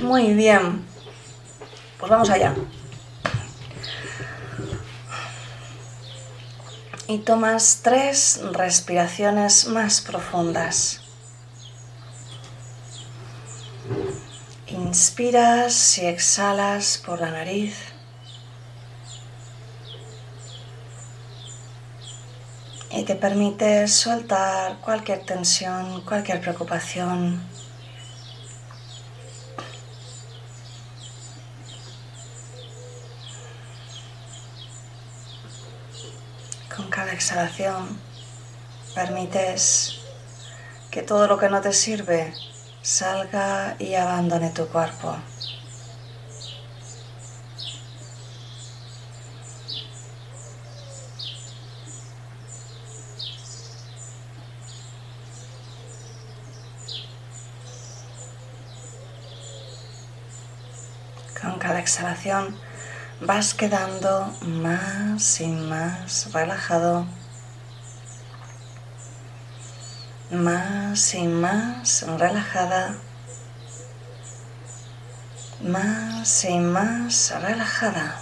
Muy 0.02 0.34
bien. 0.34 0.86
Pues 2.00 2.10
vamos 2.10 2.30
allá. 2.30 2.54
Y 7.08 7.20
tomas 7.20 7.82
tres 7.84 8.42
respiraciones 8.54 9.68
más 9.68 10.02
profundas. 10.02 11.07
Inspiras 14.70 15.98
y 15.98 16.08
exhalas 16.08 16.98
por 16.98 17.22
la 17.22 17.32
nariz. 17.32 17.74
Y 22.92 23.04
te 23.04 23.16
permites 23.16 23.94
soltar 23.94 24.82
cualquier 24.82 25.26
tensión, 25.26 26.02
cualquier 26.02 26.42
preocupación. 26.42 27.42
Con 36.76 36.90
cada 36.90 37.14
exhalación 37.14 37.98
permites 38.94 40.00
que 40.92 41.04
todo 41.04 41.28
lo 41.28 41.38
que 41.38 41.48
no 41.48 41.62
te 41.62 41.72
sirve 41.72 42.34
salga 42.88 43.76
y 43.80 43.96
abandone 43.96 44.50
tu 44.52 44.66
cuerpo. 44.70 45.18
Con 61.42 61.60
cada 61.60 61.80
exhalación 61.80 62.58
vas 63.20 63.54
quedando 63.54 64.34
más 64.46 65.42
y 65.42 65.48
más 65.48 66.32
relajado, 66.32 67.06
más 70.32 71.14
y 71.14 71.24
más 71.24 72.06
relajada, 72.18 72.96
más 75.62 76.44
y 76.44 76.60
más 76.60 77.34
relajada. 77.42 78.20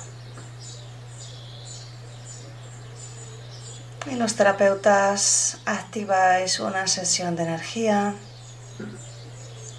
Y 4.11 4.15
los 4.15 4.35
terapeutas 4.35 5.57
activáis 5.65 6.59
una 6.59 6.85
sesión 6.87 7.35
de 7.35 7.43
energía, 7.43 8.13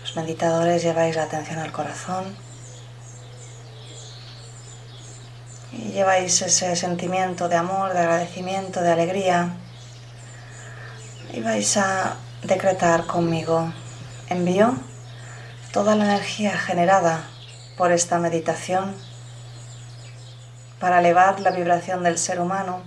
los 0.01 0.17
meditadores 0.17 0.83
lleváis 0.83 1.15
la 1.15 1.25
atención 1.25 1.61
al 1.61 1.73
corazón. 1.73 2.47
y 5.73 5.93
lleváis 5.93 6.41
ese 6.41 6.75
sentimiento 6.75 7.49
de 7.49 7.57
amor, 7.57 7.93
de 7.93 7.99
agradecimiento, 7.99 8.81
de 8.81 8.93
alegría 8.93 9.57
y 11.37 11.43
vais 11.43 11.77
a 11.77 12.17
decretar 12.43 13.05
conmigo. 13.05 13.71
Envío 14.31 14.75
toda 15.71 15.95
la 15.95 16.07
energía 16.07 16.57
generada 16.57 17.29
por 17.77 17.93
esta 17.93 18.19
meditación 18.19 18.95
para 20.81 21.01
elevar 21.01 21.41
la 21.41 21.51
vibración 21.51 22.03
del 22.03 22.17
ser 22.17 22.41
humano, 22.41 22.81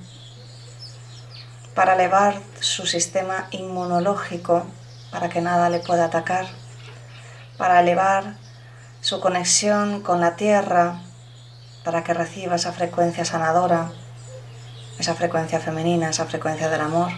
para 1.75 1.93
elevar 1.93 2.41
su 2.59 2.87
sistema 2.87 3.47
inmunológico 3.51 4.65
para 5.11 5.29
que 5.29 5.41
nada 5.41 5.69
le 5.69 5.79
pueda 5.79 6.05
atacar, 6.05 6.47
para 7.55 7.79
elevar 7.79 8.35
su 9.01 9.19
conexión 9.19 10.01
con 10.01 10.21
la 10.21 10.35
tierra, 10.35 10.99
para 11.83 12.03
que 12.03 12.15
reciba 12.15 12.55
esa 12.55 12.73
frecuencia 12.73 13.25
sanadora, 13.25 13.91
esa 14.97 15.13
frecuencia 15.13 15.59
femenina, 15.59 16.09
esa 16.09 16.25
frecuencia 16.25 16.67
del 16.69 16.81
amor, 16.81 17.11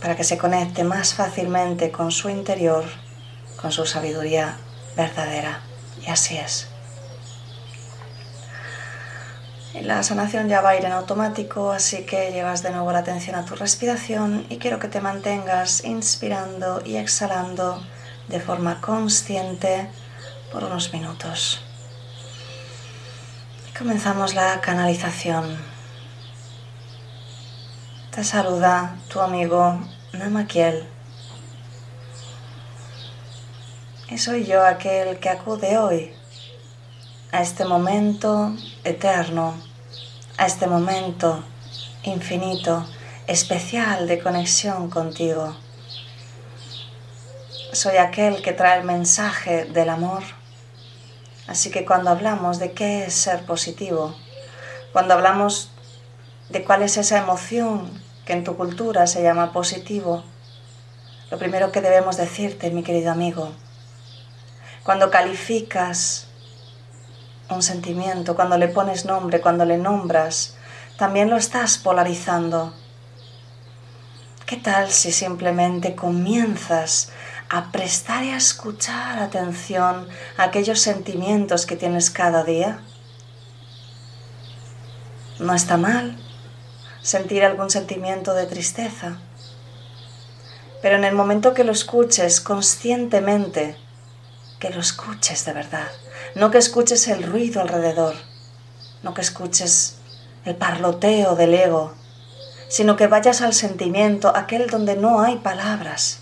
para 0.00 0.16
que 0.16 0.24
se 0.24 0.38
conecte 0.38 0.84
más 0.84 1.14
fácilmente 1.14 1.90
con 1.90 2.10
su 2.10 2.28
interior, 2.28 2.84
con 3.60 3.72
su 3.72 3.86
sabiduría 3.86 4.56
verdadera. 4.96 5.60
Y 6.06 6.10
así 6.10 6.36
es. 6.36 6.68
La 9.82 10.02
sanación 10.02 10.48
ya 10.48 10.60
va 10.60 10.70
a 10.70 10.76
ir 10.76 10.84
en 10.84 10.92
automático, 10.92 11.70
así 11.70 12.04
que 12.04 12.32
llevas 12.32 12.62
de 12.62 12.70
nuevo 12.70 12.90
la 12.90 12.98
atención 12.98 13.36
a 13.36 13.44
tu 13.44 13.54
respiración 13.54 14.44
y 14.48 14.58
quiero 14.58 14.80
que 14.80 14.88
te 14.88 15.00
mantengas 15.00 15.84
inspirando 15.84 16.82
y 16.84 16.96
exhalando 16.96 17.80
de 18.28 18.40
forma 18.40 18.80
consciente 18.80 19.88
por 20.50 20.64
unos 20.64 20.92
minutos. 20.92 21.62
Comenzamos 23.78 24.34
la 24.34 24.60
canalización. 24.60 25.56
Te 28.10 28.24
saluda 28.24 28.96
tu 29.08 29.20
amigo 29.20 29.80
Namakiel. 30.12 30.86
Y 34.08 34.18
soy 34.18 34.44
yo 34.44 34.64
aquel 34.64 35.18
que 35.18 35.28
acude 35.28 35.78
hoy 35.78 36.12
a 37.32 37.42
este 37.42 37.64
momento 37.64 38.54
eterno, 38.84 39.54
a 40.36 40.46
este 40.46 40.66
momento 40.66 41.44
infinito, 42.02 42.84
especial 43.26 44.08
de 44.08 44.18
conexión 44.18 44.90
contigo. 44.90 45.56
Soy 47.72 47.96
aquel 47.96 48.42
que 48.42 48.52
trae 48.52 48.80
el 48.80 48.84
mensaje 48.84 49.66
del 49.66 49.88
amor 49.88 50.22
Así 51.50 51.72
que 51.72 51.84
cuando 51.84 52.10
hablamos 52.10 52.60
de 52.60 52.70
qué 52.70 53.06
es 53.06 53.14
ser 53.14 53.44
positivo, 53.44 54.14
cuando 54.92 55.14
hablamos 55.14 55.69
de 56.50 56.64
cuál 56.64 56.82
es 56.82 56.96
esa 56.96 57.18
emoción 57.18 57.90
que 58.24 58.32
en 58.32 58.44
tu 58.44 58.56
cultura 58.56 59.06
se 59.06 59.22
llama 59.22 59.52
positivo, 59.52 60.24
lo 61.30 61.38
primero 61.38 61.70
que 61.70 61.80
debemos 61.80 62.16
decirte, 62.16 62.70
mi 62.70 62.82
querido 62.82 63.12
amigo, 63.12 63.52
cuando 64.82 65.10
calificas 65.10 66.26
un 67.48 67.62
sentimiento, 67.62 68.34
cuando 68.34 68.58
le 68.58 68.68
pones 68.68 69.04
nombre, 69.04 69.40
cuando 69.40 69.64
le 69.64 69.78
nombras, 69.78 70.56
también 70.98 71.30
lo 71.30 71.36
estás 71.36 71.78
polarizando. 71.78 72.74
¿Qué 74.46 74.56
tal 74.56 74.90
si 74.90 75.12
simplemente 75.12 75.94
comienzas 75.94 77.12
a 77.50 77.72
prestar 77.72 78.24
y 78.24 78.30
a 78.30 78.36
escuchar 78.36 79.18
atención 79.18 80.08
a 80.36 80.44
aquellos 80.44 80.80
sentimientos 80.80 81.66
que 81.66 81.74
tienes 81.76 82.10
cada 82.10 82.44
día. 82.44 82.80
No 85.40 85.52
está 85.52 85.76
mal 85.76 86.16
sentir 87.02 87.44
algún 87.44 87.70
sentimiento 87.70 88.34
de 88.34 88.46
tristeza, 88.46 89.18
pero 90.82 90.96
en 90.96 91.04
el 91.04 91.14
momento 91.14 91.54
que 91.54 91.64
lo 91.64 91.72
escuches 91.72 92.40
conscientemente, 92.40 93.76
que 94.58 94.70
lo 94.70 94.80
escuches 94.80 95.44
de 95.44 95.52
verdad, 95.52 95.88
no 96.34 96.50
que 96.50 96.58
escuches 96.58 97.08
el 97.08 97.22
ruido 97.22 97.60
alrededor, 97.60 98.14
no 99.02 99.14
que 99.14 99.20
escuches 99.20 99.96
el 100.44 100.56
parloteo 100.56 101.36
del 101.36 101.54
ego, 101.54 101.94
sino 102.68 102.96
que 102.96 103.06
vayas 103.06 103.42
al 103.42 103.52
sentimiento, 103.52 104.32
aquel 104.34 104.68
donde 104.68 104.96
no 104.96 105.20
hay 105.20 105.36
palabras, 105.36 106.20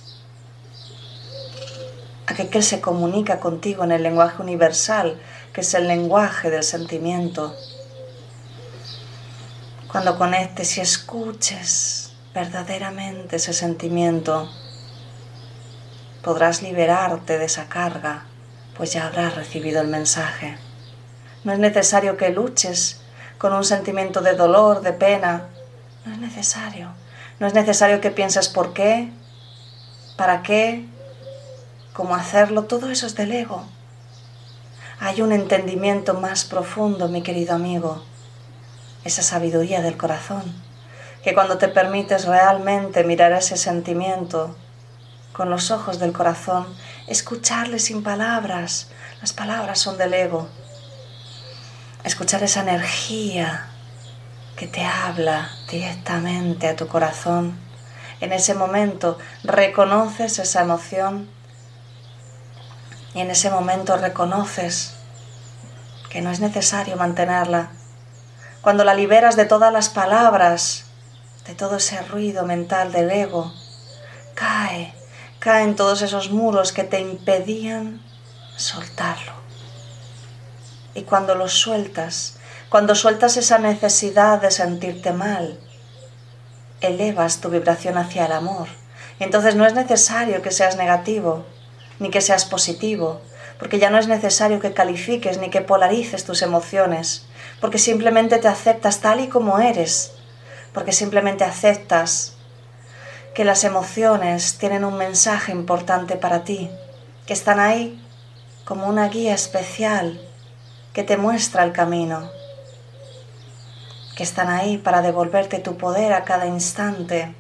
aquel 2.27 2.63
se 2.63 2.81
comunica 2.81 3.41
contigo 3.41 3.85
en 3.85 3.93
el 3.93 4.03
lenguaje 4.03 4.43
universal, 4.43 5.21
que 5.53 5.63
es 5.63 5.75
el 5.75 5.89
lenguaje 5.89 6.51
del 6.51 6.63
sentimiento. 6.63 7.55
Cuando 9.91 10.19
conectes 10.19 10.77
y 10.77 10.83
escuches 10.83 12.13
verdaderamente 12.35 13.37
ese 13.37 13.55
sentimiento, 13.55 14.47
podrás 16.23 16.61
liberarte 16.61 17.39
de 17.39 17.47
esa 17.47 17.71
carga, 17.71 18.27
pues 18.77 18.93
ya 18.93 19.07
habrás 19.07 19.35
recibido 19.35 19.81
el 19.81 19.89
mensaje. 19.89 20.59
No 21.43 21.55
es 21.55 21.59
necesario 21.59 22.19
que 22.19 22.29
luches 22.29 23.01
con 23.39 23.55
un 23.55 23.65
sentimiento 23.65 24.21
de 24.21 24.35
dolor, 24.35 24.83
de 24.83 24.93
pena. 24.93 25.49
No 26.05 26.13
es 26.13 26.19
necesario. 26.19 26.91
No 27.41 27.47
es 27.47 27.55
necesario 27.55 28.03
que 28.03 28.11
pienses 28.11 28.49
por 28.49 28.75
qué, 28.75 29.11
para 30.19 30.43
qué, 30.43 30.85
cómo 31.95 32.15
hacerlo, 32.15 32.65
todo 32.65 32.91
eso 32.91 33.07
es 33.07 33.15
del 33.15 33.33
ego. 33.33 33.65
Hay 35.01 35.23
un 35.23 35.33
entendimiento 35.33 36.13
más 36.13 36.45
profundo, 36.45 37.09
mi 37.09 37.23
querido 37.23 37.55
amigo, 37.55 38.03
esa 39.09 39.23
sabiduría 39.23 39.83
del 39.83 39.97
corazón, 39.97 40.45
que 41.23 41.35
cuando 41.35 41.59
te 41.59 41.69
permites 41.69 42.27
realmente 42.27 43.05
mirar 43.05 43.33
ese 43.33 43.57
sentimiento 43.57 44.57
con 45.33 45.51
los 45.51 45.71
ojos 45.71 45.99
del 45.99 46.13
corazón, 46.13 46.67
escucharle 47.07 47.79
sin 47.79 48.03
palabras, 48.03 48.89
las 49.21 49.33
palabras 49.33 49.79
son 49.79 49.99
del 49.99 50.15
ego, 50.15 50.49
escuchar 52.05 52.43
esa 52.43 52.61
energía 52.61 53.69
que 54.57 54.67
te 54.67 54.85
habla 54.85 55.51
directamente 55.71 56.69
a 56.69 56.77
tu 56.77 56.89
corazón. 56.89 57.59
En 58.21 58.33
ese 58.33 58.55
momento 58.55 59.19
reconoces 59.45 60.39
esa 60.39 60.63
emoción 60.63 61.29
y 63.15 63.21
en 63.21 63.31
ese 63.31 63.51
momento 63.51 63.97
reconoces 63.97 64.95
que 66.09 66.21
no 66.21 66.31
es 66.31 66.41
necesario 66.41 66.97
mantenerla. 66.97 67.71
Cuando 68.69 68.85
la 68.85 68.93
liberas 68.93 69.35
de 69.35 69.47
todas 69.47 69.73
las 69.73 69.89
palabras, 69.89 70.85
de 71.47 71.55
todo 71.55 71.77
ese 71.77 72.03
ruido 72.03 72.45
mental 72.45 72.93
del 72.93 73.11
ego, 73.11 73.51
cae, 74.35 74.93
caen 75.39 75.75
todos 75.75 76.03
esos 76.03 76.31
muros 76.31 76.73
que 76.73 76.85
te 76.85 77.01
impedían 77.01 78.03
soltarlo. 78.59 79.33
Y 80.93 81.05
cuando 81.05 81.35
lo 81.35 81.49
sueltas, 81.49 82.37
cuando 82.69 82.95
sueltas 82.95 83.39
esa 83.39 83.57
necesidad 83.57 84.43
de 84.43 84.51
sentirte 84.51 85.15
mal, 85.15 85.59
elevas 86.83 87.41
tu 87.41 87.49
vibración 87.49 87.97
hacia 87.97 88.27
el 88.27 88.33
amor. 88.33 88.69
Y 89.19 89.25
entonces 89.25 89.55
no 89.55 89.65
es 89.65 89.73
necesario 89.73 90.43
que 90.43 90.51
seas 90.51 90.77
negativo, 90.77 91.47
ni 92.01 92.11
que 92.11 92.21
seas 92.21 92.45
positivo, 92.45 93.23
porque 93.59 93.79
ya 93.79 93.89
no 93.89 93.97
es 93.97 94.09
necesario 94.09 94.61
que 94.61 94.75
califiques 94.75 95.39
ni 95.39 95.49
que 95.49 95.63
polarices 95.63 96.27
tus 96.27 96.43
emociones, 96.43 97.28
porque 97.61 97.79
simplemente 97.79 98.39
te 98.39 98.49
aceptas 98.49 99.01
tal 99.01 99.21
y 99.21 99.29
como 99.29 99.59
eres, 99.59 100.13
porque 100.73 100.93
simplemente 100.93 101.45
aceptas 101.45 102.35
que 103.35 103.45
las 103.45 103.65
emociones 103.65 104.59
tienen 104.59 104.85
un 104.85 104.97
mensaje 104.97 105.53
importante 105.53 106.17
para 106.17 106.45
ti, 106.45 106.71
que 107.27 107.33
están 107.33 107.61
ahí 107.61 108.03
como 108.65 108.87
una 108.87 109.09
guía 109.09 109.35
especial 109.35 110.21
que 110.93 111.05
te 111.05 111.17
muestra 111.17 111.65
el 111.65 111.73
camino, 111.73 112.31
que 114.17 114.23
están 114.23 114.49
ahí 114.49 114.79
para 114.79 115.03
devolverte 115.03 115.59
tu 115.59 115.77
poder 115.77 116.13
a 116.13 116.25
cada 116.25 116.47
instante, 116.47 117.35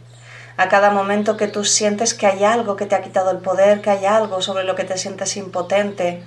a 0.56 0.68
cada 0.68 0.90
momento 0.90 1.36
que 1.36 1.48
tú 1.48 1.64
sientes 1.64 2.14
que 2.14 2.26
hay 2.26 2.44
algo 2.44 2.76
que 2.76 2.86
te 2.86 2.94
ha 2.94 3.02
quitado 3.02 3.30
el 3.30 3.38
poder, 3.38 3.80
que 3.80 3.90
hay 3.90 4.04
algo 4.06 4.42
sobre 4.42 4.64
lo 4.64 4.74
que 4.74 4.84
te 4.84 4.98
sientes 4.98 5.36
impotente, 5.36 6.22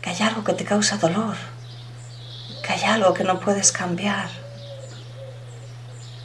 que 0.00 0.10
hay 0.10 0.22
algo 0.22 0.44
que 0.44 0.54
te 0.54 0.64
causa 0.64 0.96
dolor, 0.96 1.36
que 2.68 2.74
hay 2.74 2.84
algo 2.84 3.14
que 3.14 3.24
no 3.24 3.40
puedes 3.40 3.72
cambiar. 3.72 4.28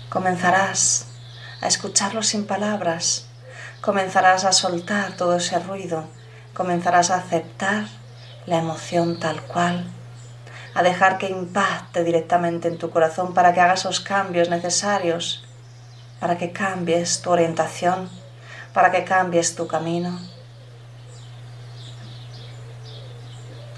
Comenzarás 0.10 1.08
a 1.62 1.68
escucharlo 1.68 2.22
sin 2.22 2.46
palabras, 2.46 3.28
comenzarás 3.80 4.44
a 4.44 4.52
soltar 4.52 5.16
todo 5.16 5.38
ese 5.38 5.58
ruido, 5.60 6.04
comenzarás 6.54 7.12
a 7.12 7.16
aceptar 7.16 7.86
la 8.46 8.58
emoción 8.58 9.22
tal 9.22 9.42
cual. 9.44 9.86
A 10.76 10.84
dejar 10.84 11.18
que 11.18 11.30
impacte 11.30 12.04
directamente 12.04 12.68
en 12.68 12.78
tu 12.78 12.90
corazón 12.90 13.34
para 13.34 13.54
que 13.54 13.62
hagas 13.62 13.80
esos 13.80 14.02
cambios 14.02 14.50
necesarios, 14.50 15.46
para 16.20 16.38
que 16.38 16.52
cambies 16.52 17.22
tu 17.22 17.30
orientación, 17.32 18.10
para 18.74 18.92
que 18.92 19.06
cambies 19.06 19.56
tu 19.56 19.66
camino. 19.66 20.20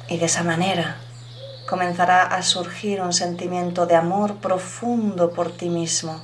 Y 0.07 0.17
de 0.17 0.25
esa 0.25 0.41
manera 0.41 1.04
comenzará 1.67 2.23
a 2.23 2.41
surgir 2.43 3.01
un 3.01 3.13
sentimiento 3.13 3.85
de 3.85 3.95
amor 3.95 4.35
profundo 4.35 5.31
por 5.31 5.51
ti 5.51 5.69
mismo, 5.69 6.21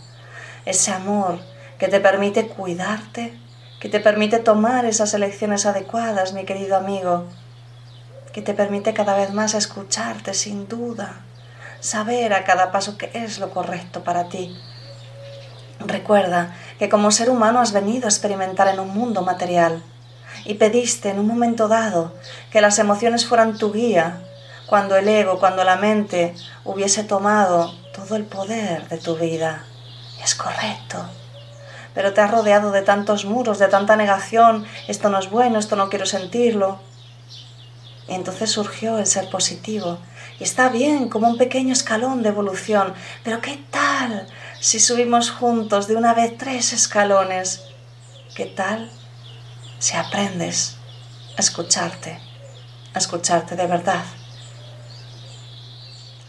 ese 0.65 0.91
amor 0.91 1.39
que 1.79 1.88
te 1.88 2.00
permite 2.00 2.48
cuidarte, 2.48 3.38
que 3.79 3.89
te 3.89 4.00
permite 4.00 4.39
tomar 4.39 4.86
esas 4.86 5.13
elecciones 5.13 5.65
adecuadas, 5.65 6.33
mi 6.33 6.45
querido 6.45 6.75
amigo, 6.77 7.25
que 8.31 8.41
te 8.41 8.53
permite 8.53 8.93
cada 8.93 9.15
vez 9.15 9.33
más 9.33 9.55
escucharte 9.55 10.33
sin 10.33 10.67
duda, 10.67 11.21
saber 11.79 12.33
a 12.33 12.43
cada 12.43 12.71
paso 12.71 12.98
qué 12.98 13.10
es 13.13 13.39
lo 13.39 13.50
correcto 13.50 14.03
para 14.03 14.29
ti. 14.29 14.55
Recuerda 15.79 16.55
que 16.77 16.89
como 16.89 17.10
ser 17.10 17.29
humano 17.29 17.60
has 17.60 17.74
venido 17.74 18.05
a 18.05 18.10
experimentar 18.10 18.67
en 18.67 18.79
un 18.79 18.89
mundo 18.89 19.24
material. 19.24 19.83
Y 20.45 20.55
pediste 20.55 21.10
en 21.10 21.19
un 21.19 21.27
momento 21.27 21.67
dado 21.67 22.13
que 22.51 22.62
las 22.62 22.79
emociones 22.79 23.25
fueran 23.25 23.57
tu 23.57 23.71
guía 23.71 24.21
cuando 24.71 24.95
el 24.95 25.09
ego, 25.09 25.37
cuando 25.37 25.65
la 25.65 25.75
mente 25.75 26.33
hubiese 26.63 27.03
tomado 27.03 27.75
todo 27.93 28.15
el 28.15 28.23
poder 28.23 28.87
de 28.87 28.99
tu 28.99 29.17
vida. 29.17 29.65
Es 30.23 30.33
correcto. 30.33 31.09
Pero 31.93 32.13
te 32.13 32.21
has 32.21 32.31
rodeado 32.31 32.71
de 32.71 32.81
tantos 32.81 33.25
muros, 33.25 33.59
de 33.59 33.67
tanta 33.67 33.97
negación, 33.97 34.65
esto 34.87 35.09
no 35.09 35.19
es 35.19 35.29
bueno, 35.29 35.59
esto 35.59 35.75
no 35.75 35.89
quiero 35.89 36.05
sentirlo. 36.05 36.79
Y 38.07 38.13
entonces 38.13 38.49
surgió 38.49 38.97
el 38.97 39.07
ser 39.07 39.29
positivo. 39.29 39.97
Y 40.39 40.45
está 40.45 40.69
bien, 40.69 41.09
como 41.09 41.27
un 41.27 41.37
pequeño 41.37 41.73
escalón 41.73 42.23
de 42.23 42.29
evolución. 42.29 42.93
Pero 43.25 43.41
¿qué 43.41 43.61
tal 43.72 44.25
si 44.61 44.79
subimos 44.79 45.31
juntos 45.31 45.89
de 45.89 45.98
una 45.98 46.13
vez 46.13 46.37
tres 46.37 46.72
escalones? 46.72 47.61
¿Qué 48.35 48.46
tal 48.46 48.89
si 49.79 49.98
aprendes 49.98 50.77
a 51.37 51.41
escucharte? 51.41 52.17
A 52.93 53.00
escucharte 53.00 53.57
de 53.57 53.67
verdad. 53.67 54.05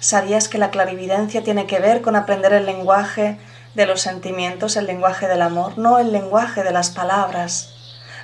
¿Sabías 0.03 0.49
que 0.49 0.59
la 0.59 0.73
clarividencia 0.73 1.45
tiene 1.45 1.67
que 1.67 1.79
ver 1.79 2.03
con 2.03 2.17
aprender 2.17 2.53
el 2.53 2.67
lenguaje 2.67 3.39
de 3.77 3.87
los 3.87 4.01
sentimientos, 4.01 4.77
el 4.77 4.87
lenguaje 4.87 5.29
del 5.29 5.43
amor, 5.43 5.79
no 5.79 6.01
el 6.01 6.11
lenguaje 6.11 6.65
de 6.65 6.73
las 6.73 6.91
palabras? 6.91 7.73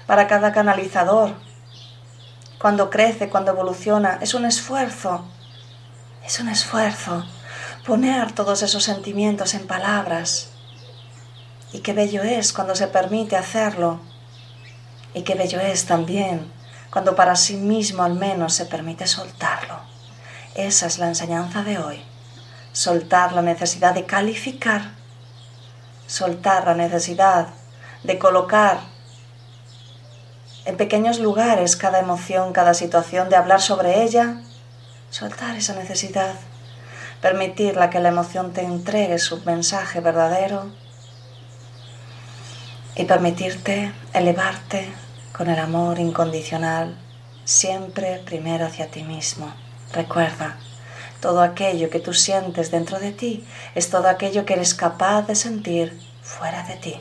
Para 0.05 0.27
cada 0.27 0.51
canalizador 0.51 1.37
cuando 2.59 2.91
crece, 2.91 3.29
cuando 3.29 3.53
evoluciona. 3.53 4.19
Es 4.21 4.35
un 4.35 4.45
esfuerzo, 4.45 5.25
es 6.27 6.41
un 6.41 6.49
esfuerzo 6.49 7.25
poner 7.87 8.33
todos 8.33 8.63
esos 8.63 8.83
sentimientos 8.83 9.55
en 9.55 9.69
palabras. 9.69 10.51
Y 11.73 11.79
qué 11.79 11.93
bello 11.93 12.25
es 12.25 12.53
cuando 12.53 12.75
se 12.75 12.89
permite 12.89 13.37
hacerlo. 13.37 14.01
Y 15.15 15.23
qué 15.23 15.37
bello 15.37 15.61
es 15.61 15.87
también 15.87 16.51
cuando 16.91 17.15
para 17.15 17.37
sí 17.37 17.57
mismo 17.57 18.03
al 18.03 18.15
menos 18.15 18.55
se 18.55 18.67
permite 18.67 19.07
soltarlo. 19.07 19.88
Esa 20.59 20.89
es 20.89 20.99
la 20.99 21.07
enseñanza 21.07 21.63
de 21.63 21.79
hoy. 21.79 22.03
Soltar 22.73 23.33
la 23.33 23.43
necesidad 23.43 23.95
de 23.95 24.07
calificar. 24.07 24.91
Soltar 26.09 26.67
la 26.67 26.75
necesidad 26.75 27.47
de 28.03 28.19
colocar 28.19 28.81
en 30.65 30.77
pequeños 30.77 31.21
lugares 31.21 31.77
cada 31.77 32.01
emoción, 32.01 32.53
cada 32.53 32.75
situación, 32.75 33.29
de 33.29 33.37
hablar 33.37 33.61
sobre 33.61 34.03
ella, 34.03 34.43
soltar 35.11 35.55
esa 35.55 35.75
necesidad, 35.75 36.35
permitirla 37.23 37.89
que 37.89 38.01
la 38.01 38.09
emoción 38.09 38.53
te 38.53 38.63
entregue 38.63 39.21
su 39.21 39.41
mensaje 39.45 40.01
verdadero 40.01 40.73
y 42.97 43.05
permitirte 43.05 43.93
elevarte 44.13 44.93
con 45.33 45.49
el 45.51 45.61
amor 45.61 46.01
incondicional, 46.01 46.99
siempre 47.45 48.21
primero 48.27 48.67
hacia 48.67 48.91
ti 48.91 49.05
mismo. 49.05 49.68
Recuerda, 49.93 50.57
todo 51.21 51.43
aquello 51.43 51.91
que 51.91 52.01
tú 52.01 52.15
sientes 52.15 52.71
dentro 52.71 52.99
de 52.99 53.13
ti 53.13 53.47
es 53.75 53.91
todo 53.91 54.09
aquello 54.09 54.45
que 54.45 54.55
eres 54.55 54.75
capaz 54.75 55.23
de 55.23 55.35
sentir 55.35 55.99
fuera 56.23 56.63
de 56.65 56.77
ti 56.77 57.01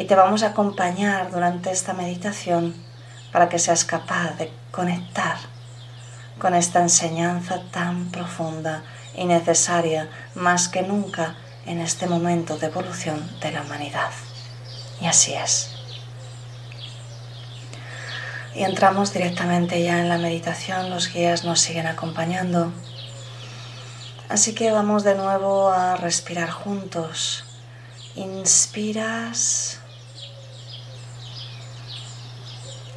y 0.00 0.06
te 0.06 0.14
vamos 0.14 0.42
a 0.42 0.48
acompañar 0.48 1.30
durante 1.30 1.70
esta 1.70 1.92
meditación 1.92 2.74
para 3.32 3.50
que 3.50 3.58
seas 3.58 3.84
capaz 3.84 4.30
de 4.38 4.50
conectar 4.70 5.36
con 6.38 6.54
esta 6.54 6.80
enseñanza 6.80 7.60
tan 7.70 8.10
profunda 8.10 8.82
y 9.14 9.26
necesaria 9.26 10.08
más 10.34 10.68
que 10.68 10.80
nunca 10.80 11.36
en 11.66 11.80
este 11.80 12.06
momento 12.06 12.56
de 12.56 12.68
evolución 12.68 13.30
de 13.42 13.52
la 13.52 13.60
humanidad. 13.60 14.10
Y 15.02 15.06
así 15.06 15.34
es. 15.34 15.79
Y 18.54 18.64
entramos 18.64 19.12
directamente 19.12 19.82
ya 19.82 20.00
en 20.00 20.08
la 20.08 20.18
meditación, 20.18 20.90
los 20.90 21.12
guías 21.12 21.44
nos 21.44 21.60
siguen 21.60 21.86
acompañando. 21.86 22.72
Así 24.28 24.54
que 24.54 24.70
vamos 24.70 25.04
de 25.04 25.14
nuevo 25.14 25.70
a 25.70 25.96
respirar 25.96 26.50
juntos. 26.50 27.44
Inspiras 28.16 29.80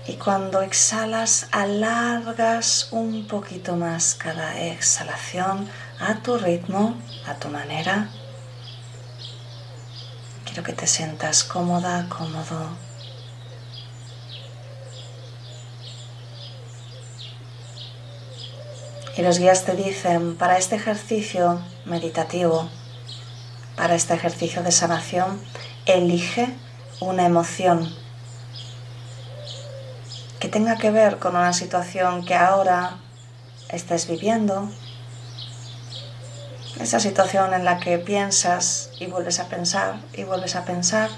Y 0.06 0.16
cuando 0.16 0.62
exhalas, 0.62 1.48
alargas 1.52 2.90
un 2.92 3.26
poquito 3.26 3.78
más 3.78 4.16
cada 4.16 4.60
exhalación 4.60 5.70
a 5.98 6.16
tu 6.16 6.38
ritmo, 6.38 6.98
a 7.26 7.36
tu 7.36 7.48
manera. 7.48 8.10
Quiero 10.44 10.62
que 10.62 10.74
te 10.74 10.88
sientas 10.88 11.46
cómoda, 11.46 12.08
cómodo. 12.10 12.83
Y 19.16 19.22
los 19.22 19.38
guías 19.38 19.64
te 19.64 19.76
dicen, 19.76 20.36
para 20.36 20.58
este 20.58 20.76
ejercicio 20.76 21.62
meditativo, 21.86 22.68
para 23.76 23.96
este 23.96 24.14
ejercicio 24.16 24.64
de 24.64 24.72
sanación, 24.72 25.40
elige 25.86 26.50
una 27.00 27.26
emoción 27.26 27.94
que 30.40 30.48
tenga 30.48 30.78
que 30.78 30.92
ver 30.92 31.20
con 31.20 31.36
una 31.36 31.54
situación 31.54 32.26
que 32.26 32.36
ahora 32.36 32.98
estés 33.70 34.08
viviendo, 34.08 34.70
esa 36.80 37.00
situación 37.00 37.54
en 37.54 37.66
la 37.66 37.80
que 37.80 38.00
piensas 38.00 38.90
y 39.00 39.06
vuelves 39.06 39.40
a 39.40 39.48
pensar 39.48 40.02
y 40.14 40.24
vuelves 40.24 40.56
a 40.56 40.66
pensar, 40.66 41.10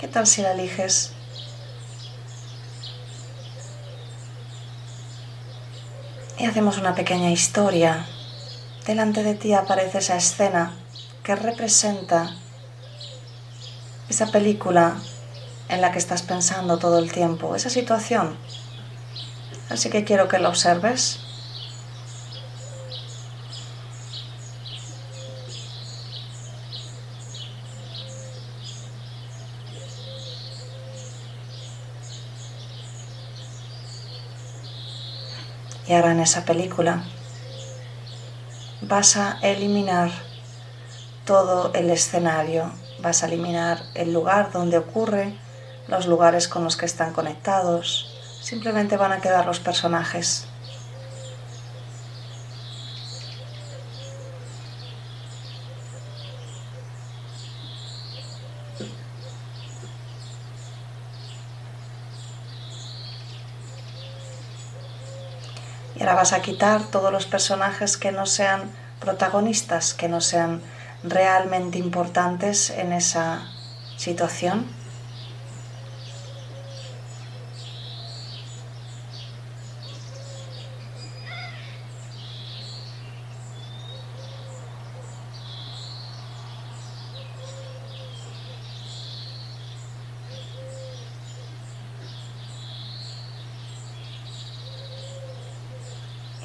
¿qué 0.00 0.08
tal 0.08 0.26
si 0.26 0.42
la 0.42 0.52
eliges? 0.52 1.12
Y 6.42 6.44
hacemos 6.44 6.76
una 6.76 6.96
pequeña 6.96 7.30
historia. 7.30 8.04
Delante 8.84 9.22
de 9.22 9.36
ti 9.36 9.54
aparece 9.54 9.98
esa 9.98 10.16
escena 10.16 10.74
que 11.22 11.36
representa 11.36 12.34
esa 14.08 14.26
película 14.26 14.96
en 15.68 15.80
la 15.80 15.92
que 15.92 15.98
estás 15.98 16.22
pensando 16.22 16.78
todo 16.78 16.98
el 16.98 17.12
tiempo, 17.12 17.54
esa 17.54 17.70
situación. 17.70 18.36
Así 19.70 19.88
que 19.88 20.02
quiero 20.02 20.26
que 20.26 20.40
lo 20.40 20.48
observes. 20.48 21.20
En 35.94 36.20
esa 36.20 36.46
película 36.46 37.04
vas 38.80 39.18
a 39.18 39.38
eliminar 39.42 40.10
todo 41.26 41.70
el 41.74 41.90
escenario, 41.90 42.72
vas 43.00 43.22
a 43.22 43.26
eliminar 43.26 43.82
el 43.94 44.10
lugar 44.10 44.50
donde 44.52 44.78
ocurre, 44.78 45.34
los 45.88 46.06
lugares 46.06 46.48
con 46.48 46.64
los 46.64 46.78
que 46.78 46.86
están 46.86 47.12
conectados, 47.12 48.10
simplemente 48.40 48.96
van 48.96 49.12
a 49.12 49.20
quedar 49.20 49.44
los 49.44 49.60
personajes. 49.60 50.48
Ahora 66.02 66.16
vas 66.16 66.32
a 66.32 66.42
quitar 66.42 66.82
todos 66.82 67.12
los 67.12 67.26
personajes 67.26 67.96
que 67.96 68.10
no 68.10 68.26
sean 68.26 68.72
protagonistas, 68.98 69.94
que 69.94 70.08
no 70.08 70.20
sean 70.20 70.60
realmente 71.04 71.78
importantes 71.78 72.70
en 72.70 72.92
esa 72.92 73.46
situación. 73.98 74.66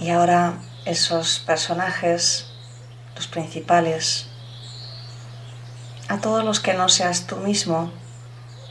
Y 0.08 0.10
ahora 0.10 0.54
esos 0.86 1.40
personajes, 1.40 2.46
los 3.18 3.28
principales, 3.28 4.28
a 6.08 6.20
todos 6.20 6.46
los 6.46 6.62
que 6.62 6.74
no 6.74 6.88
seas 6.88 7.28
tú 7.28 7.36
mismo, 7.36 7.92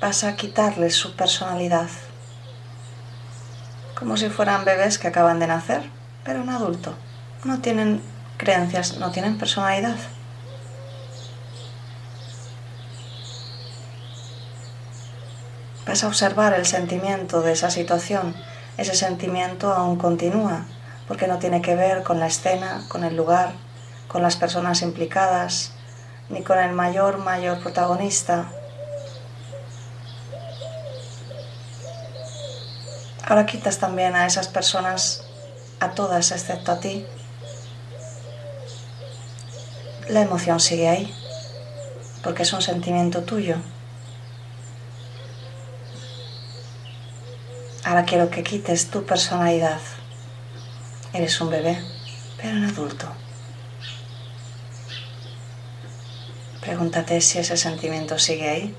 vas 0.00 0.24
a 0.24 0.34
quitarles 0.34 0.94
su 0.94 1.14
personalidad, 1.14 1.90
como 3.98 4.16
si 4.16 4.30
fueran 4.30 4.64
bebés 4.64 4.98
que 4.98 5.08
acaban 5.08 5.38
de 5.38 5.46
nacer, 5.46 5.82
pero 6.24 6.40
un 6.40 6.48
adulto. 6.48 6.94
No 7.44 7.60
tienen 7.60 8.00
creencias, 8.38 8.96
no 8.96 9.10
tienen 9.10 9.36
personalidad. 9.36 9.96
Vas 15.86 16.02
a 16.02 16.06
observar 16.06 16.54
el 16.54 16.64
sentimiento 16.64 17.42
de 17.42 17.52
esa 17.52 17.68
situación. 17.68 18.34
Ese 18.78 18.94
sentimiento 18.94 19.70
aún 19.70 19.96
continúa, 19.96 20.66
porque 21.08 21.26
no 21.26 21.38
tiene 21.38 21.62
que 21.62 21.74
ver 21.74 22.02
con 22.02 22.20
la 22.20 22.26
escena, 22.26 22.84
con 22.88 23.04
el 23.04 23.16
lugar, 23.16 23.52
con 24.08 24.22
las 24.22 24.36
personas 24.36 24.82
implicadas, 24.82 25.72
ni 26.28 26.42
con 26.42 26.58
el 26.58 26.72
mayor, 26.72 27.18
mayor 27.18 27.60
protagonista. 27.60 28.46
Ahora 33.28 33.46
quitas 33.46 33.78
también 33.78 34.14
a 34.14 34.26
esas 34.26 34.48
personas, 34.48 35.24
a 35.80 35.90
todas 35.90 36.30
excepto 36.30 36.72
a 36.72 36.80
ti. 36.80 37.06
La 40.08 40.20
emoción 40.20 40.60
sigue 40.60 40.88
ahí, 40.88 41.14
porque 42.22 42.44
es 42.44 42.52
un 42.52 42.62
sentimiento 42.62 43.22
tuyo. 43.22 43.56
Ahora 47.84 48.04
quiero 48.04 48.30
que 48.30 48.42
quites 48.42 48.90
tu 48.90 49.04
personalidad. 49.04 49.80
Eres 51.16 51.40
un 51.40 51.48
bebé, 51.48 51.82
pero 52.36 52.58
un 52.58 52.64
adulto. 52.64 53.06
Pregúntate 56.60 57.22
si 57.22 57.38
ese 57.38 57.56
sentimiento 57.56 58.18
sigue 58.18 58.50
ahí. 58.50 58.76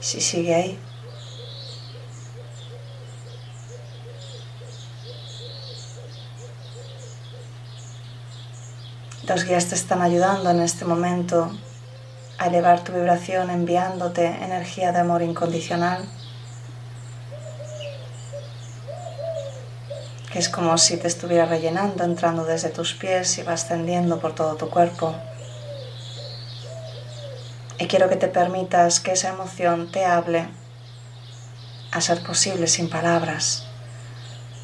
Si 0.00 0.22
sigue 0.22 0.54
ahí. 0.54 0.78
Los 9.28 9.44
guías 9.44 9.68
te 9.68 9.74
están 9.74 10.00
ayudando 10.00 10.48
en 10.48 10.60
este 10.62 10.86
momento 10.86 11.50
a 12.44 12.48
elevar 12.48 12.84
tu 12.84 12.92
vibración 12.92 13.48
enviándote 13.48 14.26
energía 14.26 14.92
de 14.92 14.98
amor 14.98 15.22
incondicional. 15.22 16.06
que 20.30 20.40
es 20.40 20.48
como 20.48 20.76
si 20.78 20.96
te 20.96 21.06
estuviera 21.06 21.46
rellenando, 21.46 22.02
entrando 22.02 22.44
desde 22.44 22.68
tus 22.68 22.92
pies 22.92 23.38
y 23.38 23.44
va 23.44 23.52
ascendiendo 23.52 24.18
por 24.18 24.34
todo 24.34 24.56
tu 24.56 24.68
cuerpo. 24.68 25.14
Y 27.78 27.86
quiero 27.86 28.08
que 28.08 28.16
te 28.16 28.26
permitas 28.26 28.98
que 28.98 29.12
esa 29.12 29.28
emoción 29.28 29.92
te 29.92 30.04
hable, 30.04 30.48
a 31.92 32.00
ser 32.00 32.20
posible 32.24 32.66
sin 32.66 32.90
palabras. 32.90 33.68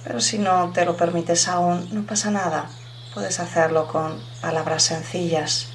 Pero 0.02 0.20
si 0.20 0.38
no 0.38 0.72
te 0.72 0.84
lo 0.84 0.96
permites 0.96 1.46
aún, 1.46 1.88
no 1.92 2.04
pasa 2.04 2.32
nada. 2.32 2.68
Puedes 3.14 3.38
hacerlo 3.38 3.86
con 3.86 4.20
palabras 4.40 4.82
sencillas. 4.82 5.69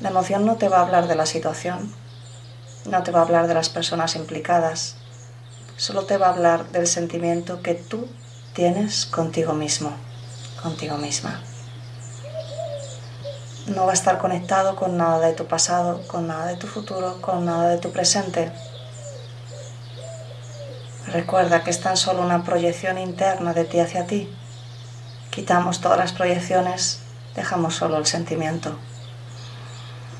La 0.00 0.10
emoción 0.10 0.44
no 0.44 0.56
te 0.56 0.68
va 0.68 0.78
a 0.78 0.82
hablar 0.82 1.06
de 1.06 1.14
la 1.14 1.24
situación, 1.24 1.94
no 2.84 3.02
te 3.04 3.12
va 3.12 3.20
a 3.20 3.22
hablar 3.22 3.46
de 3.46 3.54
las 3.54 3.68
personas 3.68 4.16
implicadas, 4.16 4.96
solo 5.76 6.04
te 6.04 6.18
va 6.18 6.26
a 6.26 6.30
hablar 6.30 6.66
del 6.72 6.88
sentimiento 6.88 7.62
que 7.62 7.74
tú 7.74 8.08
tienes 8.54 9.06
contigo 9.06 9.52
mismo, 9.52 9.92
contigo 10.62 10.96
misma. 10.96 11.40
No 13.68 13.86
va 13.86 13.92
a 13.92 13.94
estar 13.94 14.18
conectado 14.18 14.74
con 14.74 14.96
nada 14.96 15.20
de 15.26 15.32
tu 15.32 15.46
pasado, 15.46 16.02
con 16.08 16.26
nada 16.26 16.46
de 16.46 16.56
tu 16.56 16.66
futuro, 16.66 17.22
con 17.22 17.46
nada 17.46 17.68
de 17.68 17.78
tu 17.78 17.92
presente. 17.92 18.52
Recuerda 21.06 21.62
que 21.62 21.70
es 21.70 21.80
tan 21.80 21.96
solo 21.96 22.20
una 22.22 22.42
proyección 22.42 22.98
interna 22.98 23.54
de 23.54 23.64
ti 23.64 23.78
hacia 23.78 24.06
ti. 24.06 24.28
Quitamos 25.30 25.80
todas 25.80 25.98
las 25.98 26.12
proyecciones, 26.12 26.98
dejamos 27.36 27.76
solo 27.76 27.96
el 27.96 28.06
sentimiento. 28.06 28.76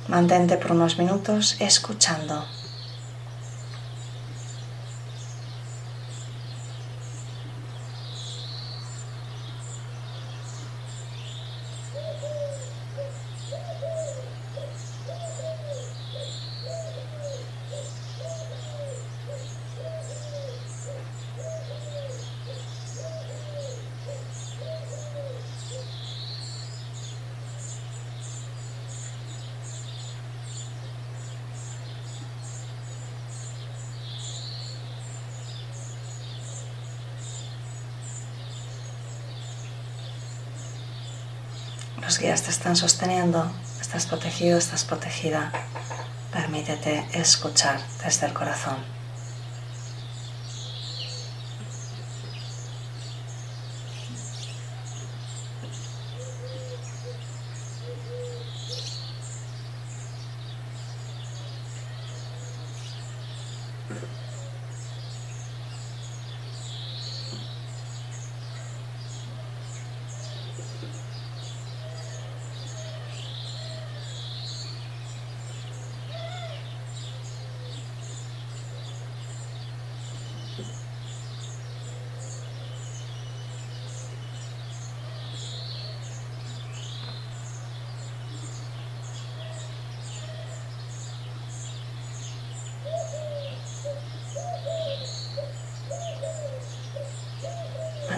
Mantente 0.09 0.57
por 0.57 0.73
unos 0.73 0.99
minutos 0.99 1.57
escuchando. 1.61 2.45
Los 42.05 42.19
guías 42.19 42.43
te 42.43 42.51
están 42.51 42.77
sosteniendo, 42.77 43.51
estás 43.81 44.05
protegido, 44.05 44.59
estás 44.59 44.85
protegida. 44.85 45.51
Permítete 46.33 47.07
escuchar 47.15 47.81
desde 48.05 48.27
el 48.27 48.35
corazón. 48.35 48.77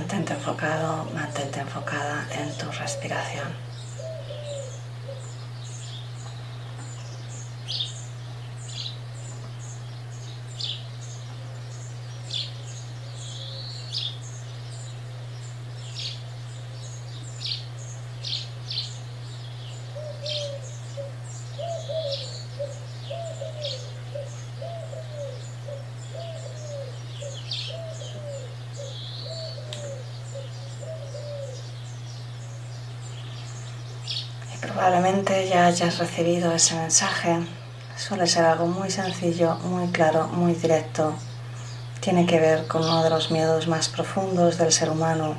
Mantente 0.06 0.34
enfocado, 0.34 1.04
mantente 1.12 1.58
enfocada 1.58 2.28
en 2.30 2.56
tu 2.58 2.70
respiración. 2.70 3.66
Probablemente 34.60 35.35
ya 35.48 35.66
hayas 35.66 35.98
recibido 35.98 36.52
ese 36.52 36.74
mensaje. 36.74 37.38
Suele 37.96 38.26
ser 38.26 38.44
algo 38.44 38.66
muy 38.66 38.90
sencillo, 38.90 39.56
muy 39.56 39.88
claro, 39.88 40.28
muy 40.28 40.54
directo. 40.54 41.14
Tiene 42.00 42.26
que 42.26 42.38
ver 42.38 42.66
con 42.66 42.82
uno 42.82 43.02
de 43.02 43.10
los 43.10 43.30
miedos 43.30 43.66
más 43.68 43.88
profundos 43.88 44.58
del 44.58 44.72
ser 44.72 44.90
humano, 44.90 45.36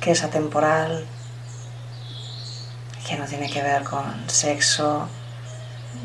que 0.00 0.12
es 0.12 0.22
atemporal, 0.22 1.06
que 3.06 3.16
no 3.16 3.24
tiene 3.26 3.50
que 3.50 3.62
ver 3.62 3.84
con 3.84 4.28
sexo, 4.28 5.08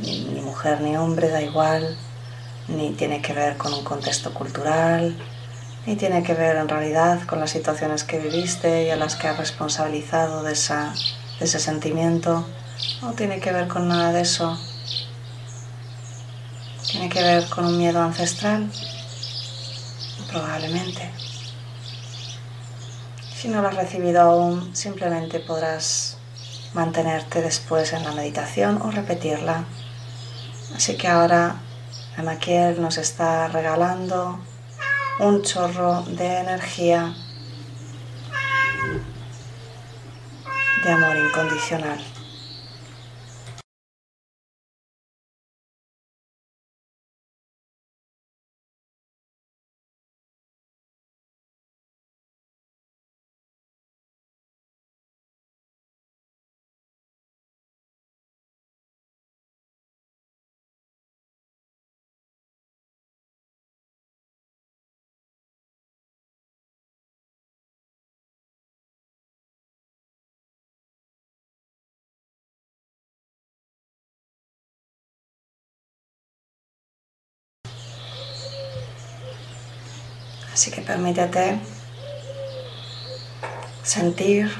ni, 0.01 0.41
mujer 0.41 0.81
ni 0.81 0.97
hombre, 0.97 1.29
da 1.29 1.41
igual, 1.41 1.97
ni 2.67 2.91
tiene 2.93 3.21
que 3.21 3.33
ver 3.33 3.57
con 3.57 3.73
un 3.73 3.83
contexto 3.83 4.33
cultural, 4.33 5.15
ni 5.85 5.95
tiene 5.95 6.23
que 6.23 6.33
ver 6.33 6.55
en 6.55 6.69
realidad 6.69 7.21
con 7.27 7.39
las 7.39 7.51
situaciones 7.51 8.03
que 8.03 8.19
viviste 8.19 8.83
y 8.83 8.89
a 8.89 8.95
las 8.95 9.15
que 9.15 9.27
has 9.27 9.37
responsabilizado 9.37 10.43
de 10.43 10.53
esa 10.53 10.93
ese 11.39 11.59
sentimiento 11.59 12.45
no 13.01 13.13
tiene 13.13 13.39
que 13.39 13.51
ver 13.51 13.67
con 13.67 13.87
nada 13.87 14.11
de 14.11 14.21
eso. 14.21 14.57
Tiene 16.89 17.09
que 17.09 17.21
ver 17.21 17.49
con 17.49 17.65
un 17.65 17.77
miedo 17.77 18.01
ancestral, 18.01 18.69
probablemente. 20.29 21.09
Si 23.35 23.47
no 23.49 23.61
lo 23.61 23.67
has 23.67 23.75
recibido 23.75 24.21
aún, 24.21 24.75
simplemente 24.75 25.39
podrás 25.39 26.17
mantenerte 26.73 27.41
después 27.41 27.93
en 27.93 28.03
la 28.03 28.11
meditación 28.11 28.81
o 28.81 28.91
repetirla. 28.91 29.65
Así 30.75 30.97
que 30.97 31.07
ahora 31.07 31.57
Maquiel 32.21 32.81
nos 32.81 32.97
está 32.97 33.47
regalando 33.47 34.39
un 35.19 35.41
chorro 35.41 36.03
de 36.03 36.39
energía 36.39 37.13
de 40.83 40.91
amor 40.91 41.17
incondicional. 41.17 42.12
Así 80.53 80.69
que 80.69 80.81
permítete 80.81 81.59
sentir 83.81 84.55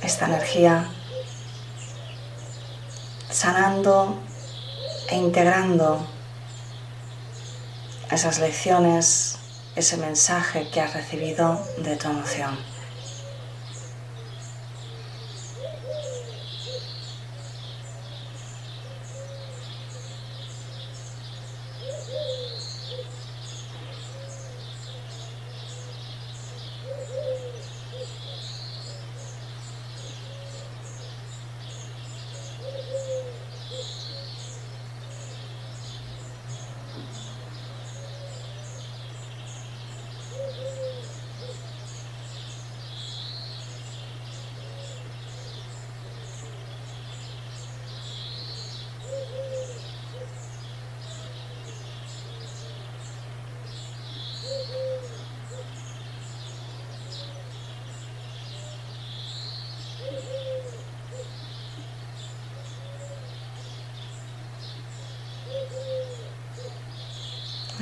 esta 0.00 0.24
energía 0.24 0.88
sanando 3.30 4.18
e 5.10 5.16
integrando 5.16 6.06
esas 8.10 8.38
lecciones, 8.38 9.38
ese 9.76 9.98
mensaje 9.98 10.70
que 10.70 10.80
has 10.80 10.94
recibido 10.94 11.62
de 11.78 11.96
tu 11.96 12.08
emoción. 12.08 12.56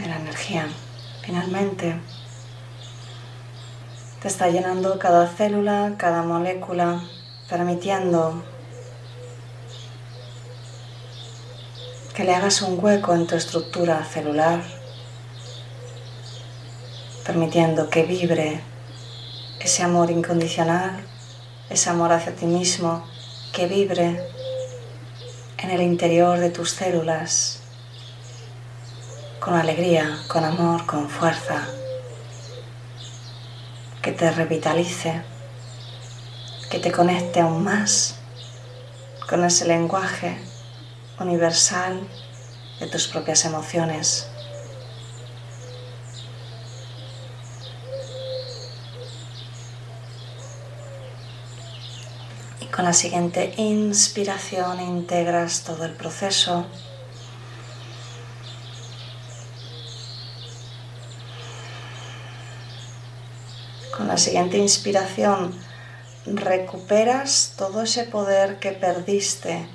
la 0.08 0.18
Finalmente, 1.20 1.94
te 4.22 4.28
está 4.28 4.48
llenando 4.48 4.98
cada 4.98 5.26
célula, 5.26 5.96
cada 5.98 6.22
molécula, 6.22 7.02
permitiendo 7.50 8.42
que 12.14 12.24
le 12.24 12.34
hagas 12.34 12.62
un 12.62 12.82
hueco 12.82 13.14
en 13.14 13.26
tu 13.26 13.34
estructura 13.34 14.02
celular, 14.04 14.62
permitiendo 17.26 17.90
que 17.90 18.04
vibre 18.04 18.62
ese 19.60 19.82
amor 19.82 20.10
incondicional, 20.10 21.04
ese 21.68 21.90
amor 21.90 22.12
hacia 22.12 22.34
ti 22.34 22.46
mismo, 22.46 23.04
que 23.52 23.66
vibre 23.66 24.18
en 25.58 25.70
el 25.70 25.82
interior 25.82 26.38
de 26.38 26.48
tus 26.48 26.70
células 26.70 27.57
con 29.48 29.56
alegría, 29.56 30.18
con 30.28 30.44
amor, 30.44 30.84
con 30.84 31.08
fuerza, 31.08 31.66
que 34.02 34.12
te 34.12 34.30
revitalice, 34.30 35.22
que 36.70 36.78
te 36.78 36.92
conecte 36.92 37.40
aún 37.40 37.64
más 37.64 38.16
con 39.26 39.42
ese 39.42 39.64
lenguaje 39.64 40.36
universal 41.18 42.06
de 42.78 42.88
tus 42.88 43.08
propias 43.08 43.46
emociones. 43.46 44.28
Y 52.60 52.66
con 52.66 52.84
la 52.84 52.92
siguiente 52.92 53.54
inspiración 53.56 54.78
integras 54.82 55.62
todo 55.62 55.86
el 55.86 55.92
proceso 55.92 56.66
Con 63.98 64.06
la 64.06 64.16
siguiente 64.16 64.56
inspiración 64.56 65.52
recuperas 66.24 67.54
todo 67.58 67.82
ese 67.82 68.04
poder 68.04 68.60
que 68.60 68.70
perdiste 68.70 69.68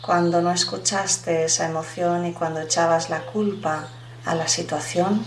cuando 0.00 0.40
no 0.40 0.50
escuchaste 0.50 1.44
esa 1.44 1.66
emoción 1.66 2.24
y 2.24 2.32
cuando 2.32 2.62
echabas 2.62 3.10
la 3.10 3.26
culpa 3.26 3.88
a 4.24 4.34
la 4.34 4.48
situación. 4.48 5.22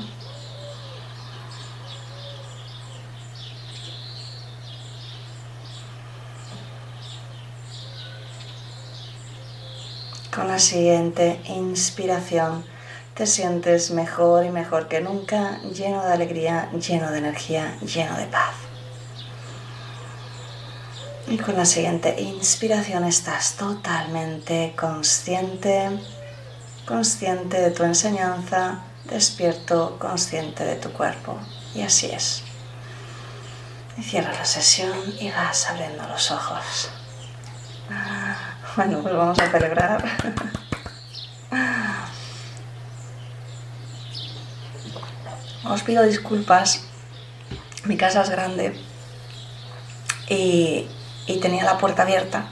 Con 10.35 10.47
la 10.47 10.57
siguiente 10.57 11.41
inspiración 11.45 12.65
te 13.15 13.25
sientes 13.25 13.91
mejor 13.91 14.45
y 14.45 14.49
mejor 14.49 14.89
que 14.89 14.99
nunca, 14.99 15.62
lleno 15.62 16.04
de 16.04 16.12
alegría, 16.12 16.69
lleno 16.71 17.10
de 17.12 17.19
energía, 17.19 17.78
lleno 17.80 18.17
de 18.17 18.25
paz. 18.25 18.54
Y 21.28 21.38
con 21.38 21.56
la 21.56 21.65
siguiente 21.65 22.21
inspiración 22.21 23.06
estás 23.06 23.56
totalmente 23.56 24.73
consciente, 24.75 25.97
consciente 26.86 27.62
de 27.62 27.71
tu 27.71 27.84
enseñanza, 27.84 28.82
despierto, 29.06 29.97
consciente 29.97 30.65
de 30.65 30.75
tu 30.75 30.91
cuerpo. 30.91 31.39
Y 31.73 31.84
así 31.84 32.08
es. 32.12 32.43
Y 33.97 34.04
cierras 34.04 34.38
la 34.38 34.45
sesión 34.45 34.97
y 35.19 35.32
vas 35.32 35.67
abriendo 35.69 36.06
los 36.06 36.32
ojos. 36.32 36.89
Bueno, 38.75 39.01
pues 39.01 39.15
vamos 39.15 39.39
a 39.39 39.49
celebrar. 39.49 40.04
Os 45.67 45.82
pido 45.82 46.04
disculpas. 46.04 46.86
Mi 47.86 47.97
casa 47.97 48.21
es 48.21 48.30
grande 48.30 48.75
y, 50.30 50.88
tenía 51.41 51.63
la 51.63 51.78
puerta 51.80 52.04
abierta. 52.04 52.45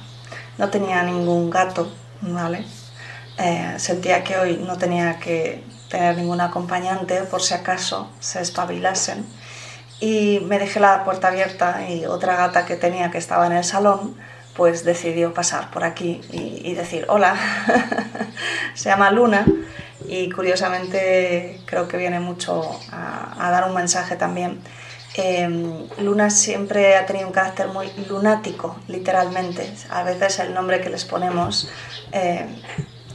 No 0.58 0.70
tenía 0.70 1.04
ningún 1.04 1.52
gato, 1.52 1.92
¿vale? 2.22 2.66
Eh, 3.38 3.76
sentía 3.78 4.24
que 4.24 4.38
hoy 4.38 4.58
no 4.58 4.78
tenía 4.78 5.20
que 5.20 5.64
tener 5.90 6.18
ningún 6.18 6.42
acompañante 6.42 7.22
por 7.24 7.42
si 7.42 7.54
acaso 7.54 8.10
se 8.20 8.42
espabilasen. 8.42 9.26
Y 10.00 10.40
me 10.42 10.58
dejé 10.58 10.80
la 10.80 11.04
puerta 11.04 11.28
abierta 11.28 11.88
y 11.88 12.06
otra 12.06 12.36
gata 12.36 12.66
que 12.66 12.76
tenía 12.76 13.12
que 13.12 13.20
estaba 13.20 13.46
en 13.46 13.54
el 13.54 13.64
salón 13.64 14.16
pues 14.56 14.84
decidió 14.86 15.34
pasar 15.34 15.72
por 15.72 15.84
aquí 15.84 16.22
y, 16.32 16.74
decir 16.74 17.06
hola. 17.10 17.36
Se 18.76 18.90
llama 18.90 19.12
Luna 19.12 19.46
y 20.08 20.30
curiosamente 20.30 21.62
creo 21.66 21.88
que 21.88 21.98
viene 21.98 22.20
mucho 22.20 22.80
a, 22.92 23.50
dar 23.52 23.68
un 23.68 23.76
mensaje 23.76 24.16
también. 24.16 24.62
Em, 25.16 25.88
Luna 26.00 26.30
siempre 26.30 26.96
ha 26.96 27.06
tenido 27.06 27.28
un 27.28 27.34
carácter 27.34 27.68
muy 27.68 27.92
lunático, 28.10 28.78
literalmente. 28.88 29.72
A 29.90 30.04
veces 30.04 30.40
el 30.40 30.54
nombre 30.54 30.82
que 30.82 30.90
les 30.90 31.06
ponemos 31.06 31.70
eh, 32.12 32.48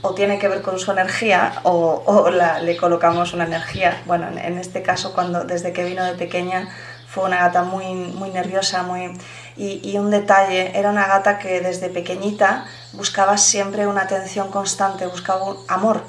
o 0.02 0.14
tiene 0.14 0.38
que 0.38 0.48
ver 0.48 0.62
con 0.62 0.78
su 0.78 0.92
energía 0.92 1.60
o, 1.64 2.30
le 2.62 2.76
colocamos 2.76 3.32
una 3.32 3.44
energía. 3.44 4.02
Bueno, 4.06 4.28
en, 4.28 4.58
este 4.58 4.82
caso, 4.82 5.12
cuando 5.12 5.44
desde 5.44 5.72
que 5.72 5.84
vino 5.84 6.04
de 6.04 6.14
pequeña 6.14 6.68
fue 7.08 7.24
una 7.24 7.38
gata 7.38 7.62
muy, 7.62 7.94
muy 7.94 8.30
nerviosa, 8.30 8.82
muy... 8.82 9.16
Y, 9.56 9.96
un 9.98 10.10
detalle, 10.10 10.78
era 10.78 10.90
una 10.90 11.08
gata 11.08 11.38
que 11.38 11.60
desde 11.60 11.88
pequeñita 11.88 12.66
buscaba 12.92 13.36
siempre 13.38 13.88
una 13.88 14.02
atención 14.02 14.50
constante, 14.50 15.06
buscaba 15.06 15.42
un 15.42 15.56
amor. 15.66 16.02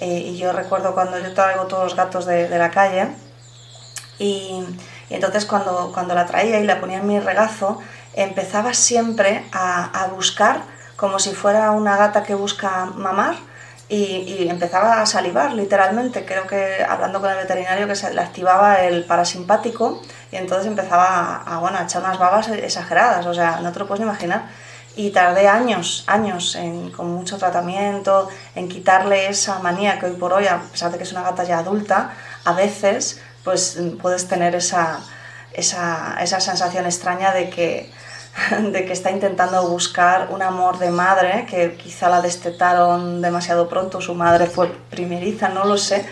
Eh, 0.00 0.18
y 0.26 0.36
yo 0.36 0.52
recuerdo 0.52 0.94
cuando 0.94 1.18
yo 1.18 1.32
traigo 1.34 1.64
todos 1.66 1.84
los 1.84 1.96
gatos 1.96 2.26
de, 2.26 2.48
la 2.48 2.70
calle 2.70 3.08
y, 4.18 4.64
entonces 5.10 5.44
cuando, 5.46 5.92
cuando 5.92 6.14
la 6.14 6.26
traía 6.26 6.58
y 6.60 6.64
la 6.64 6.80
ponía 6.80 6.98
en 6.98 7.06
mi 7.06 7.20
regazo, 7.20 7.80
empezaba 8.14 8.74
siempre 8.74 9.44
a, 9.52 10.08
buscar 10.14 10.62
como 10.96 11.18
si 11.18 11.34
fuera 11.34 11.70
una 11.72 11.96
gata 11.96 12.22
que 12.22 12.34
busca 12.34 12.86
mamar 12.86 13.36
y, 13.88 14.48
empezaba 14.48 15.00
a 15.00 15.06
salivar 15.06 15.52
literalmente. 15.52 16.24
Creo 16.24 16.46
que 16.46 16.84
hablando 16.88 17.20
con 17.20 17.30
el 17.30 17.36
veterinario 17.36 17.86
que 17.86 17.96
se 17.96 18.12
le 18.12 18.20
activaba 18.20 18.80
el 18.82 19.04
parasimpático 19.04 20.02
y 20.32 20.36
entonces 20.36 20.66
empezaba 20.66 21.42
a, 21.46 21.58
bueno, 21.58 21.78
a 21.78 21.84
echar 21.84 22.02
unas 22.02 22.18
babas 22.18 22.48
exageradas, 22.48 23.26
o 23.26 23.34
sea, 23.34 23.60
no 23.60 23.72
te 23.72 23.78
lo 23.80 23.86
puedes 23.86 24.02
imaginar. 24.02 24.44
Y 24.96 25.10
tardé 25.10 25.48
años, 25.48 26.04
años 26.06 26.56
con 26.96 27.12
mucho 27.12 27.36
tratamiento, 27.36 28.28
en 28.54 28.68
quitarle 28.68 29.28
esa 29.28 29.58
manía 29.58 29.98
que 29.98 30.06
hoy 30.06 30.12
por 30.12 30.32
hoy, 30.32 30.46
a 30.46 30.60
pesar 30.70 30.92
de 30.92 30.98
que 30.98 31.04
es 31.04 31.12
una 31.12 31.22
gata 31.22 31.44
ya 31.44 31.58
adulta, 31.58 32.12
a 32.44 32.52
veces 32.52 33.20
pues 33.42 33.78
puedes 34.00 34.28
tener 34.28 34.54
esa, 34.54 35.00
esa, 35.52 36.16
esa 36.20 36.40
sensación 36.40 36.86
extraña 36.86 37.32
de 37.32 37.50
que 37.50 37.90
de 38.72 38.84
que 38.84 38.92
está 38.92 39.10
intentando 39.10 39.68
buscar 39.68 40.28
un 40.30 40.42
amor 40.42 40.78
de 40.78 40.90
madre, 40.90 41.46
que 41.48 41.74
quizá 41.74 42.08
la 42.08 42.20
destetaron 42.20 43.22
demasiado 43.22 43.68
pronto, 43.68 44.00
su 44.00 44.14
madre 44.14 44.46
fue 44.46 44.68
primeriza, 44.90 45.48
no 45.48 45.64
lo 45.64 45.76
sé, 45.76 46.04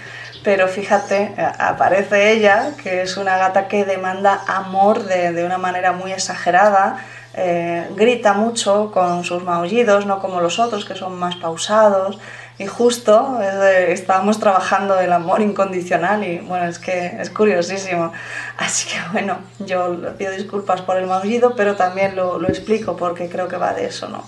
pero 0.45 0.69
fíjate, 0.69 1.35
eh, 1.37 1.53
aparece 1.59 2.33
ella, 2.33 2.73
que 2.83 3.03
es 3.03 3.17
una 3.17 3.37
gata 3.37 3.69
que 3.69 3.85
demanda 3.85 4.43
amor 4.47 5.05
de, 5.05 5.33
de 5.33 5.45
una 5.45 5.59
manera 5.59 5.93
muy 5.93 6.13
exagerada, 6.13 6.99
eh, 7.35 7.89
grita 7.97 8.35
mucho 8.35 8.91
con 8.93 9.25
sus 9.25 9.43
maullidos, 9.43 10.07
no 10.07 10.19
como 10.19 10.41
los 10.41 10.59
otros 10.59 10.85
que 10.85 10.95
son 10.95 11.19
más 11.19 11.37
pausados, 11.37 12.19
y 12.59 12.67
justo 12.67 13.41
estábamos 13.41 14.39
trabajando 14.39 15.01
el 15.01 15.13
amor 15.13 15.41
incondicional 15.41 16.23
y 16.23 16.39
bueno, 16.39 16.67
es 16.67 16.79
que 16.79 17.17
es 17.19 17.31
curiosísimo. 17.31 18.13
Así 18.59 18.89
que 18.89 18.97
bueno, 19.13 19.39
yo 19.59 19.97
pido 20.19 20.33
disculpas 20.33 20.83
por 20.83 20.97
el 20.99 21.07
maullido, 21.07 21.57
pero 21.57 21.75
también 21.77 22.15
lo, 22.15 22.39
lo 22.39 22.49
explico 22.49 22.97
porque 22.97 23.29
creo 23.29 23.49
que 23.49 23.57
va 23.57 23.73
de 23.73 23.87
eso, 23.87 24.09
¿no? 24.09 24.23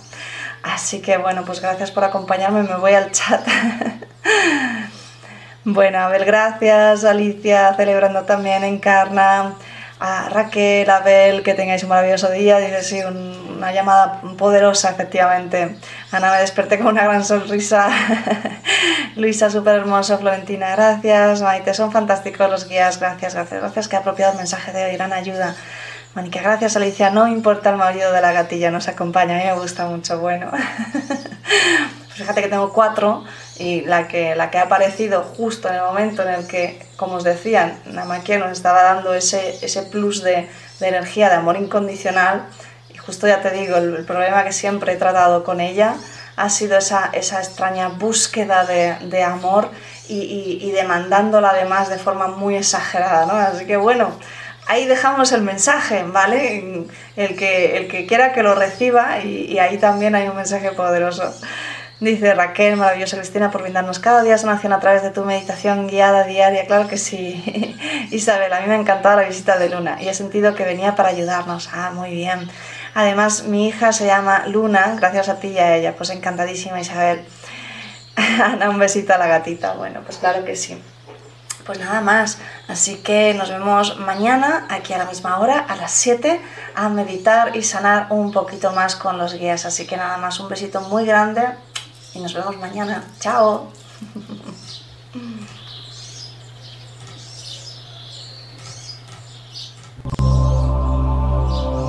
Así 0.63 1.01
que 1.01 1.19
bueno, 1.19 1.45
pues 1.45 1.61
gracias 1.61 1.91
por 1.91 2.05
acompañarme, 2.05 2.63
me 2.63 2.77
voy 2.77 2.95
al 2.95 3.13
chat. 3.13 3.47
bueno, 5.65 5.99
a 5.99 6.09
ver, 6.09 6.25
gracias 6.25 7.05
Alicia, 7.05 7.75
celebrando 7.77 8.23
también 8.23 8.65
Encarna 8.65 9.55
a 10.01 10.29
Raquel, 10.29 10.89
Abel, 10.91 11.43
que 11.43 11.55
tengáis 11.55 11.83
un 11.83 11.91
maravilloso 11.91 12.31
día. 12.31 12.59
Dice, 12.59 12.83
sí, 12.83 13.01
una 13.03 13.73
llamada 13.73 14.21
poderosa, 14.37 14.91
efectivamente. 14.91 15.77
Ana, 16.11 16.33
me 16.33 16.39
desperté 16.39 16.79
con 16.79 16.89
una 16.89 17.05
gran 17.05 17.25
sonrisa. 17.25 17.89
Luisa, 19.17 19.51
súper 19.51 19.77
hermoso. 19.77 20.19
Florentina, 20.19 20.75
gracias. 20.75 21.43
Maite, 21.43 21.75
son 21.75 21.93
fantásticos 21.93 22.51
los 22.51 22.69
guías. 22.69 22.99
Gracias, 22.99 23.35
gracias, 23.35 23.61
gracias. 23.61 23.89
Que 23.89 23.97
ha 23.97 24.01
apropiado 24.01 24.33
el 24.33 24.39
mensaje 24.39 24.73
de 24.73 24.85
hoy. 24.85 24.93
Gran 24.93 25.13
ayuda. 25.13 25.55
Manica, 26.15 26.41
gracias 26.43 26.77
Alicia. 26.77 27.11
No 27.11 27.27
importa 27.27 27.71
el 27.71 27.77
marido 27.77 28.13
de 28.13 28.21
la 28.21 28.33
gatilla, 28.33 28.71
nos 28.71 28.89
acompaña. 28.89 29.35
A 29.35 29.39
mí 29.39 29.45
me 29.45 29.55
gusta 29.55 29.87
mucho. 29.87 30.19
Bueno. 30.19 30.51
Pues 32.15 32.29
fíjate 32.29 32.43
que 32.43 32.49
tengo 32.49 32.73
cuatro 32.73 33.25
y 33.59 33.81
la 33.81 34.07
que, 34.07 34.37
la 34.37 34.49
que 34.49 34.59
ha 34.59 34.63
aparecido 34.63 35.25
justo 35.25 35.69
en 35.69 35.75
el 35.75 35.83
momento 35.83 36.23
en 36.23 36.29
el 36.29 36.47
que, 36.47 36.84
como 36.97 37.17
os 37.17 37.25
decía, 37.25 37.79
Namaquia 37.87 38.39
nos 38.39 38.53
estaba 38.53 38.83
dando 38.83 39.15
ese, 39.15 39.59
ese 39.63 39.83
plus 39.83 40.23
de, 40.23 40.49
de, 40.81 40.89
energía, 40.89 41.29
de 41.29 41.37
amor 41.37 41.57
incondicional, 41.57 42.47
y 42.93 42.97
justo 42.97 43.27
ya 43.27 43.41
te 43.41 43.51
digo, 43.51 43.77
el, 43.77 44.05
problema 44.05 44.45
que 44.45 44.53
siempre 44.53 44.93
he 44.93 44.97
tratado 44.97 45.45
con 45.45 45.61
ella 45.61 45.97
ha 46.37 46.51
sido 46.51 46.79
esa, 46.79 47.11
esa 47.13 47.39
extraña 47.39 47.89
búsqueda 47.89 48.65
de, 48.65 48.97
de 49.09 49.23
amor 49.23 49.71
y, 50.09 50.19
y, 50.19 50.59
y, 50.69 50.73
demandándola 50.73 51.51
además 51.51 51.89
de 51.89 51.99
forma 51.99 52.27
muy 52.27 52.57
exagerada, 52.57 53.27
¿no? 53.27 53.35
Así 53.35 53.67
que 53.67 53.77
bueno, 53.77 54.11
ahí 54.67 54.87
dejamos 54.87 55.33
el 55.33 55.43
mensaje, 55.43 56.03
¿vale? 56.05 56.87
El 57.17 57.37
que, 57.37 57.77
el 57.77 57.89
que 57.89 58.07
quiera 58.07 58.33
que 58.33 58.43
lo 58.43 58.55
reciba 58.55 59.21
y, 59.21 59.47
y 59.47 59.59
ahí 59.59 59.79
también 59.79 60.15
hay 60.15 60.29
un 60.29 60.37
mensaje 60.37 60.73
poderoso. 60.73 61.33
Dice 62.01 62.35
Raquel, 62.35 62.77
maravillosa 62.77 63.17
Cristina, 63.17 63.53
por 63.53 63.63
brindarnos 63.63 64.01
cada 64.01 64.25
día 64.25 64.37
sanación 64.37 64.73
a 64.73 64.81
través 64.81 65.05
de 65.05 65.11
tu 65.11 65.25
meditación 65.25 65.87
guiada 65.87 66.25
diaria. 66.25 66.67
Claro 66.67 66.89
que 66.89 66.99
sí. 66.99 67.77
Isabel, 68.11 68.53
a 68.53 68.61
mí 68.61 68.67
me 68.67 68.75
ha 68.75 68.81
encantado 68.81 69.21
la 69.21 69.29
visita 69.29 69.59
de 69.59 69.69
Luna 69.71 70.03
y 70.03 70.09
he 70.09 70.15
sentido 70.15 70.57
que 70.57 70.65
venía 70.65 70.97
para 70.97 71.11
ayudarnos. 71.11 71.71
Ah, 71.73 71.93
muy 71.95 72.11
bien. 72.11 72.51
Además, 72.95 73.45
mi 73.45 73.69
hija 73.69 73.93
se 73.93 74.07
llama 74.07 74.45
Luna, 74.49 74.97
gracias 74.99 75.29
a 75.29 75.39
ti 75.39 75.49
y 75.49 75.59
a 75.59 75.77
ella. 75.77 75.95
Pues 75.97 76.11
encantadísima, 76.11 76.81
Isabel. 76.81 77.25
Ana, 78.17 78.71
un 78.71 78.79
besito 78.81 79.15
a 79.15 79.19
la 79.19 79.29
gatita. 79.29 79.75
Bueno, 79.75 80.01
pues 80.05 80.19
claro 80.19 80.45
que 80.45 80.57
sí. 80.57 80.77
Pues 81.65 81.79
nada 81.79 82.01
más, 82.01 82.39
así 82.69 82.97
que 82.97 83.35
nos 83.35 83.51
vemos 83.51 83.99
mañana 83.99 84.67
aquí 84.69 84.93
a 84.93 84.99
la 84.99 85.07
misma 85.07 85.39
hora, 85.39 85.61
a 85.61 85.77
las 85.77 85.93
7, 85.93 86.41
a 86.75 86.89
meditar 86.89 87.57
y 87.57 87.63
sanar 87.63 88.09
un 88.11 88.33
poquito 88.33 88.73
más 88.73 88.97
con 88.97 89.17
los 89.17 89.35
guías. 89.35 89.65
Así 89.65 89.87
que 89.87 89.97
nada 89.97 90.19
más, 90.19 90.41
un 90.41 90.49
besito 90.49 90.81
muy 90.83 91.07
grande 91.07 91.43
y 92.15 92.21
nos 92.21 92.33
vemos 92.33 92.57
mañana. 92.59 93.05
Chao. 93.21 93.69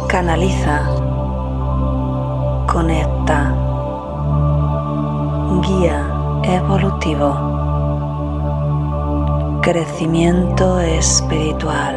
Canaliza. 0.07 0.81
Conecta. 2.71 3.53
Guía 5.61 6.41
evolutivo. 6.43 7.29
Crecimiento 9.61 10.79
espiritual. 10.79 11.95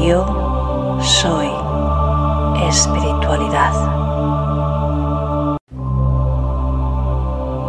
Yo 0.00 0.98
soy 1.02 1.50
espiritualidad. 2.68 4.07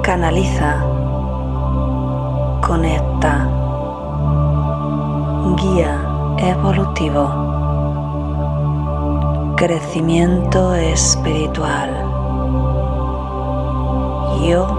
Canaliza, 0.09 0.71
conecta, 2.65 3.47
guía 5.55 5.93
evolutivo, 6.39 7.29
crecimiento 9.55 10.73
espiritual. 10.73 11.91
You 14.41 14.78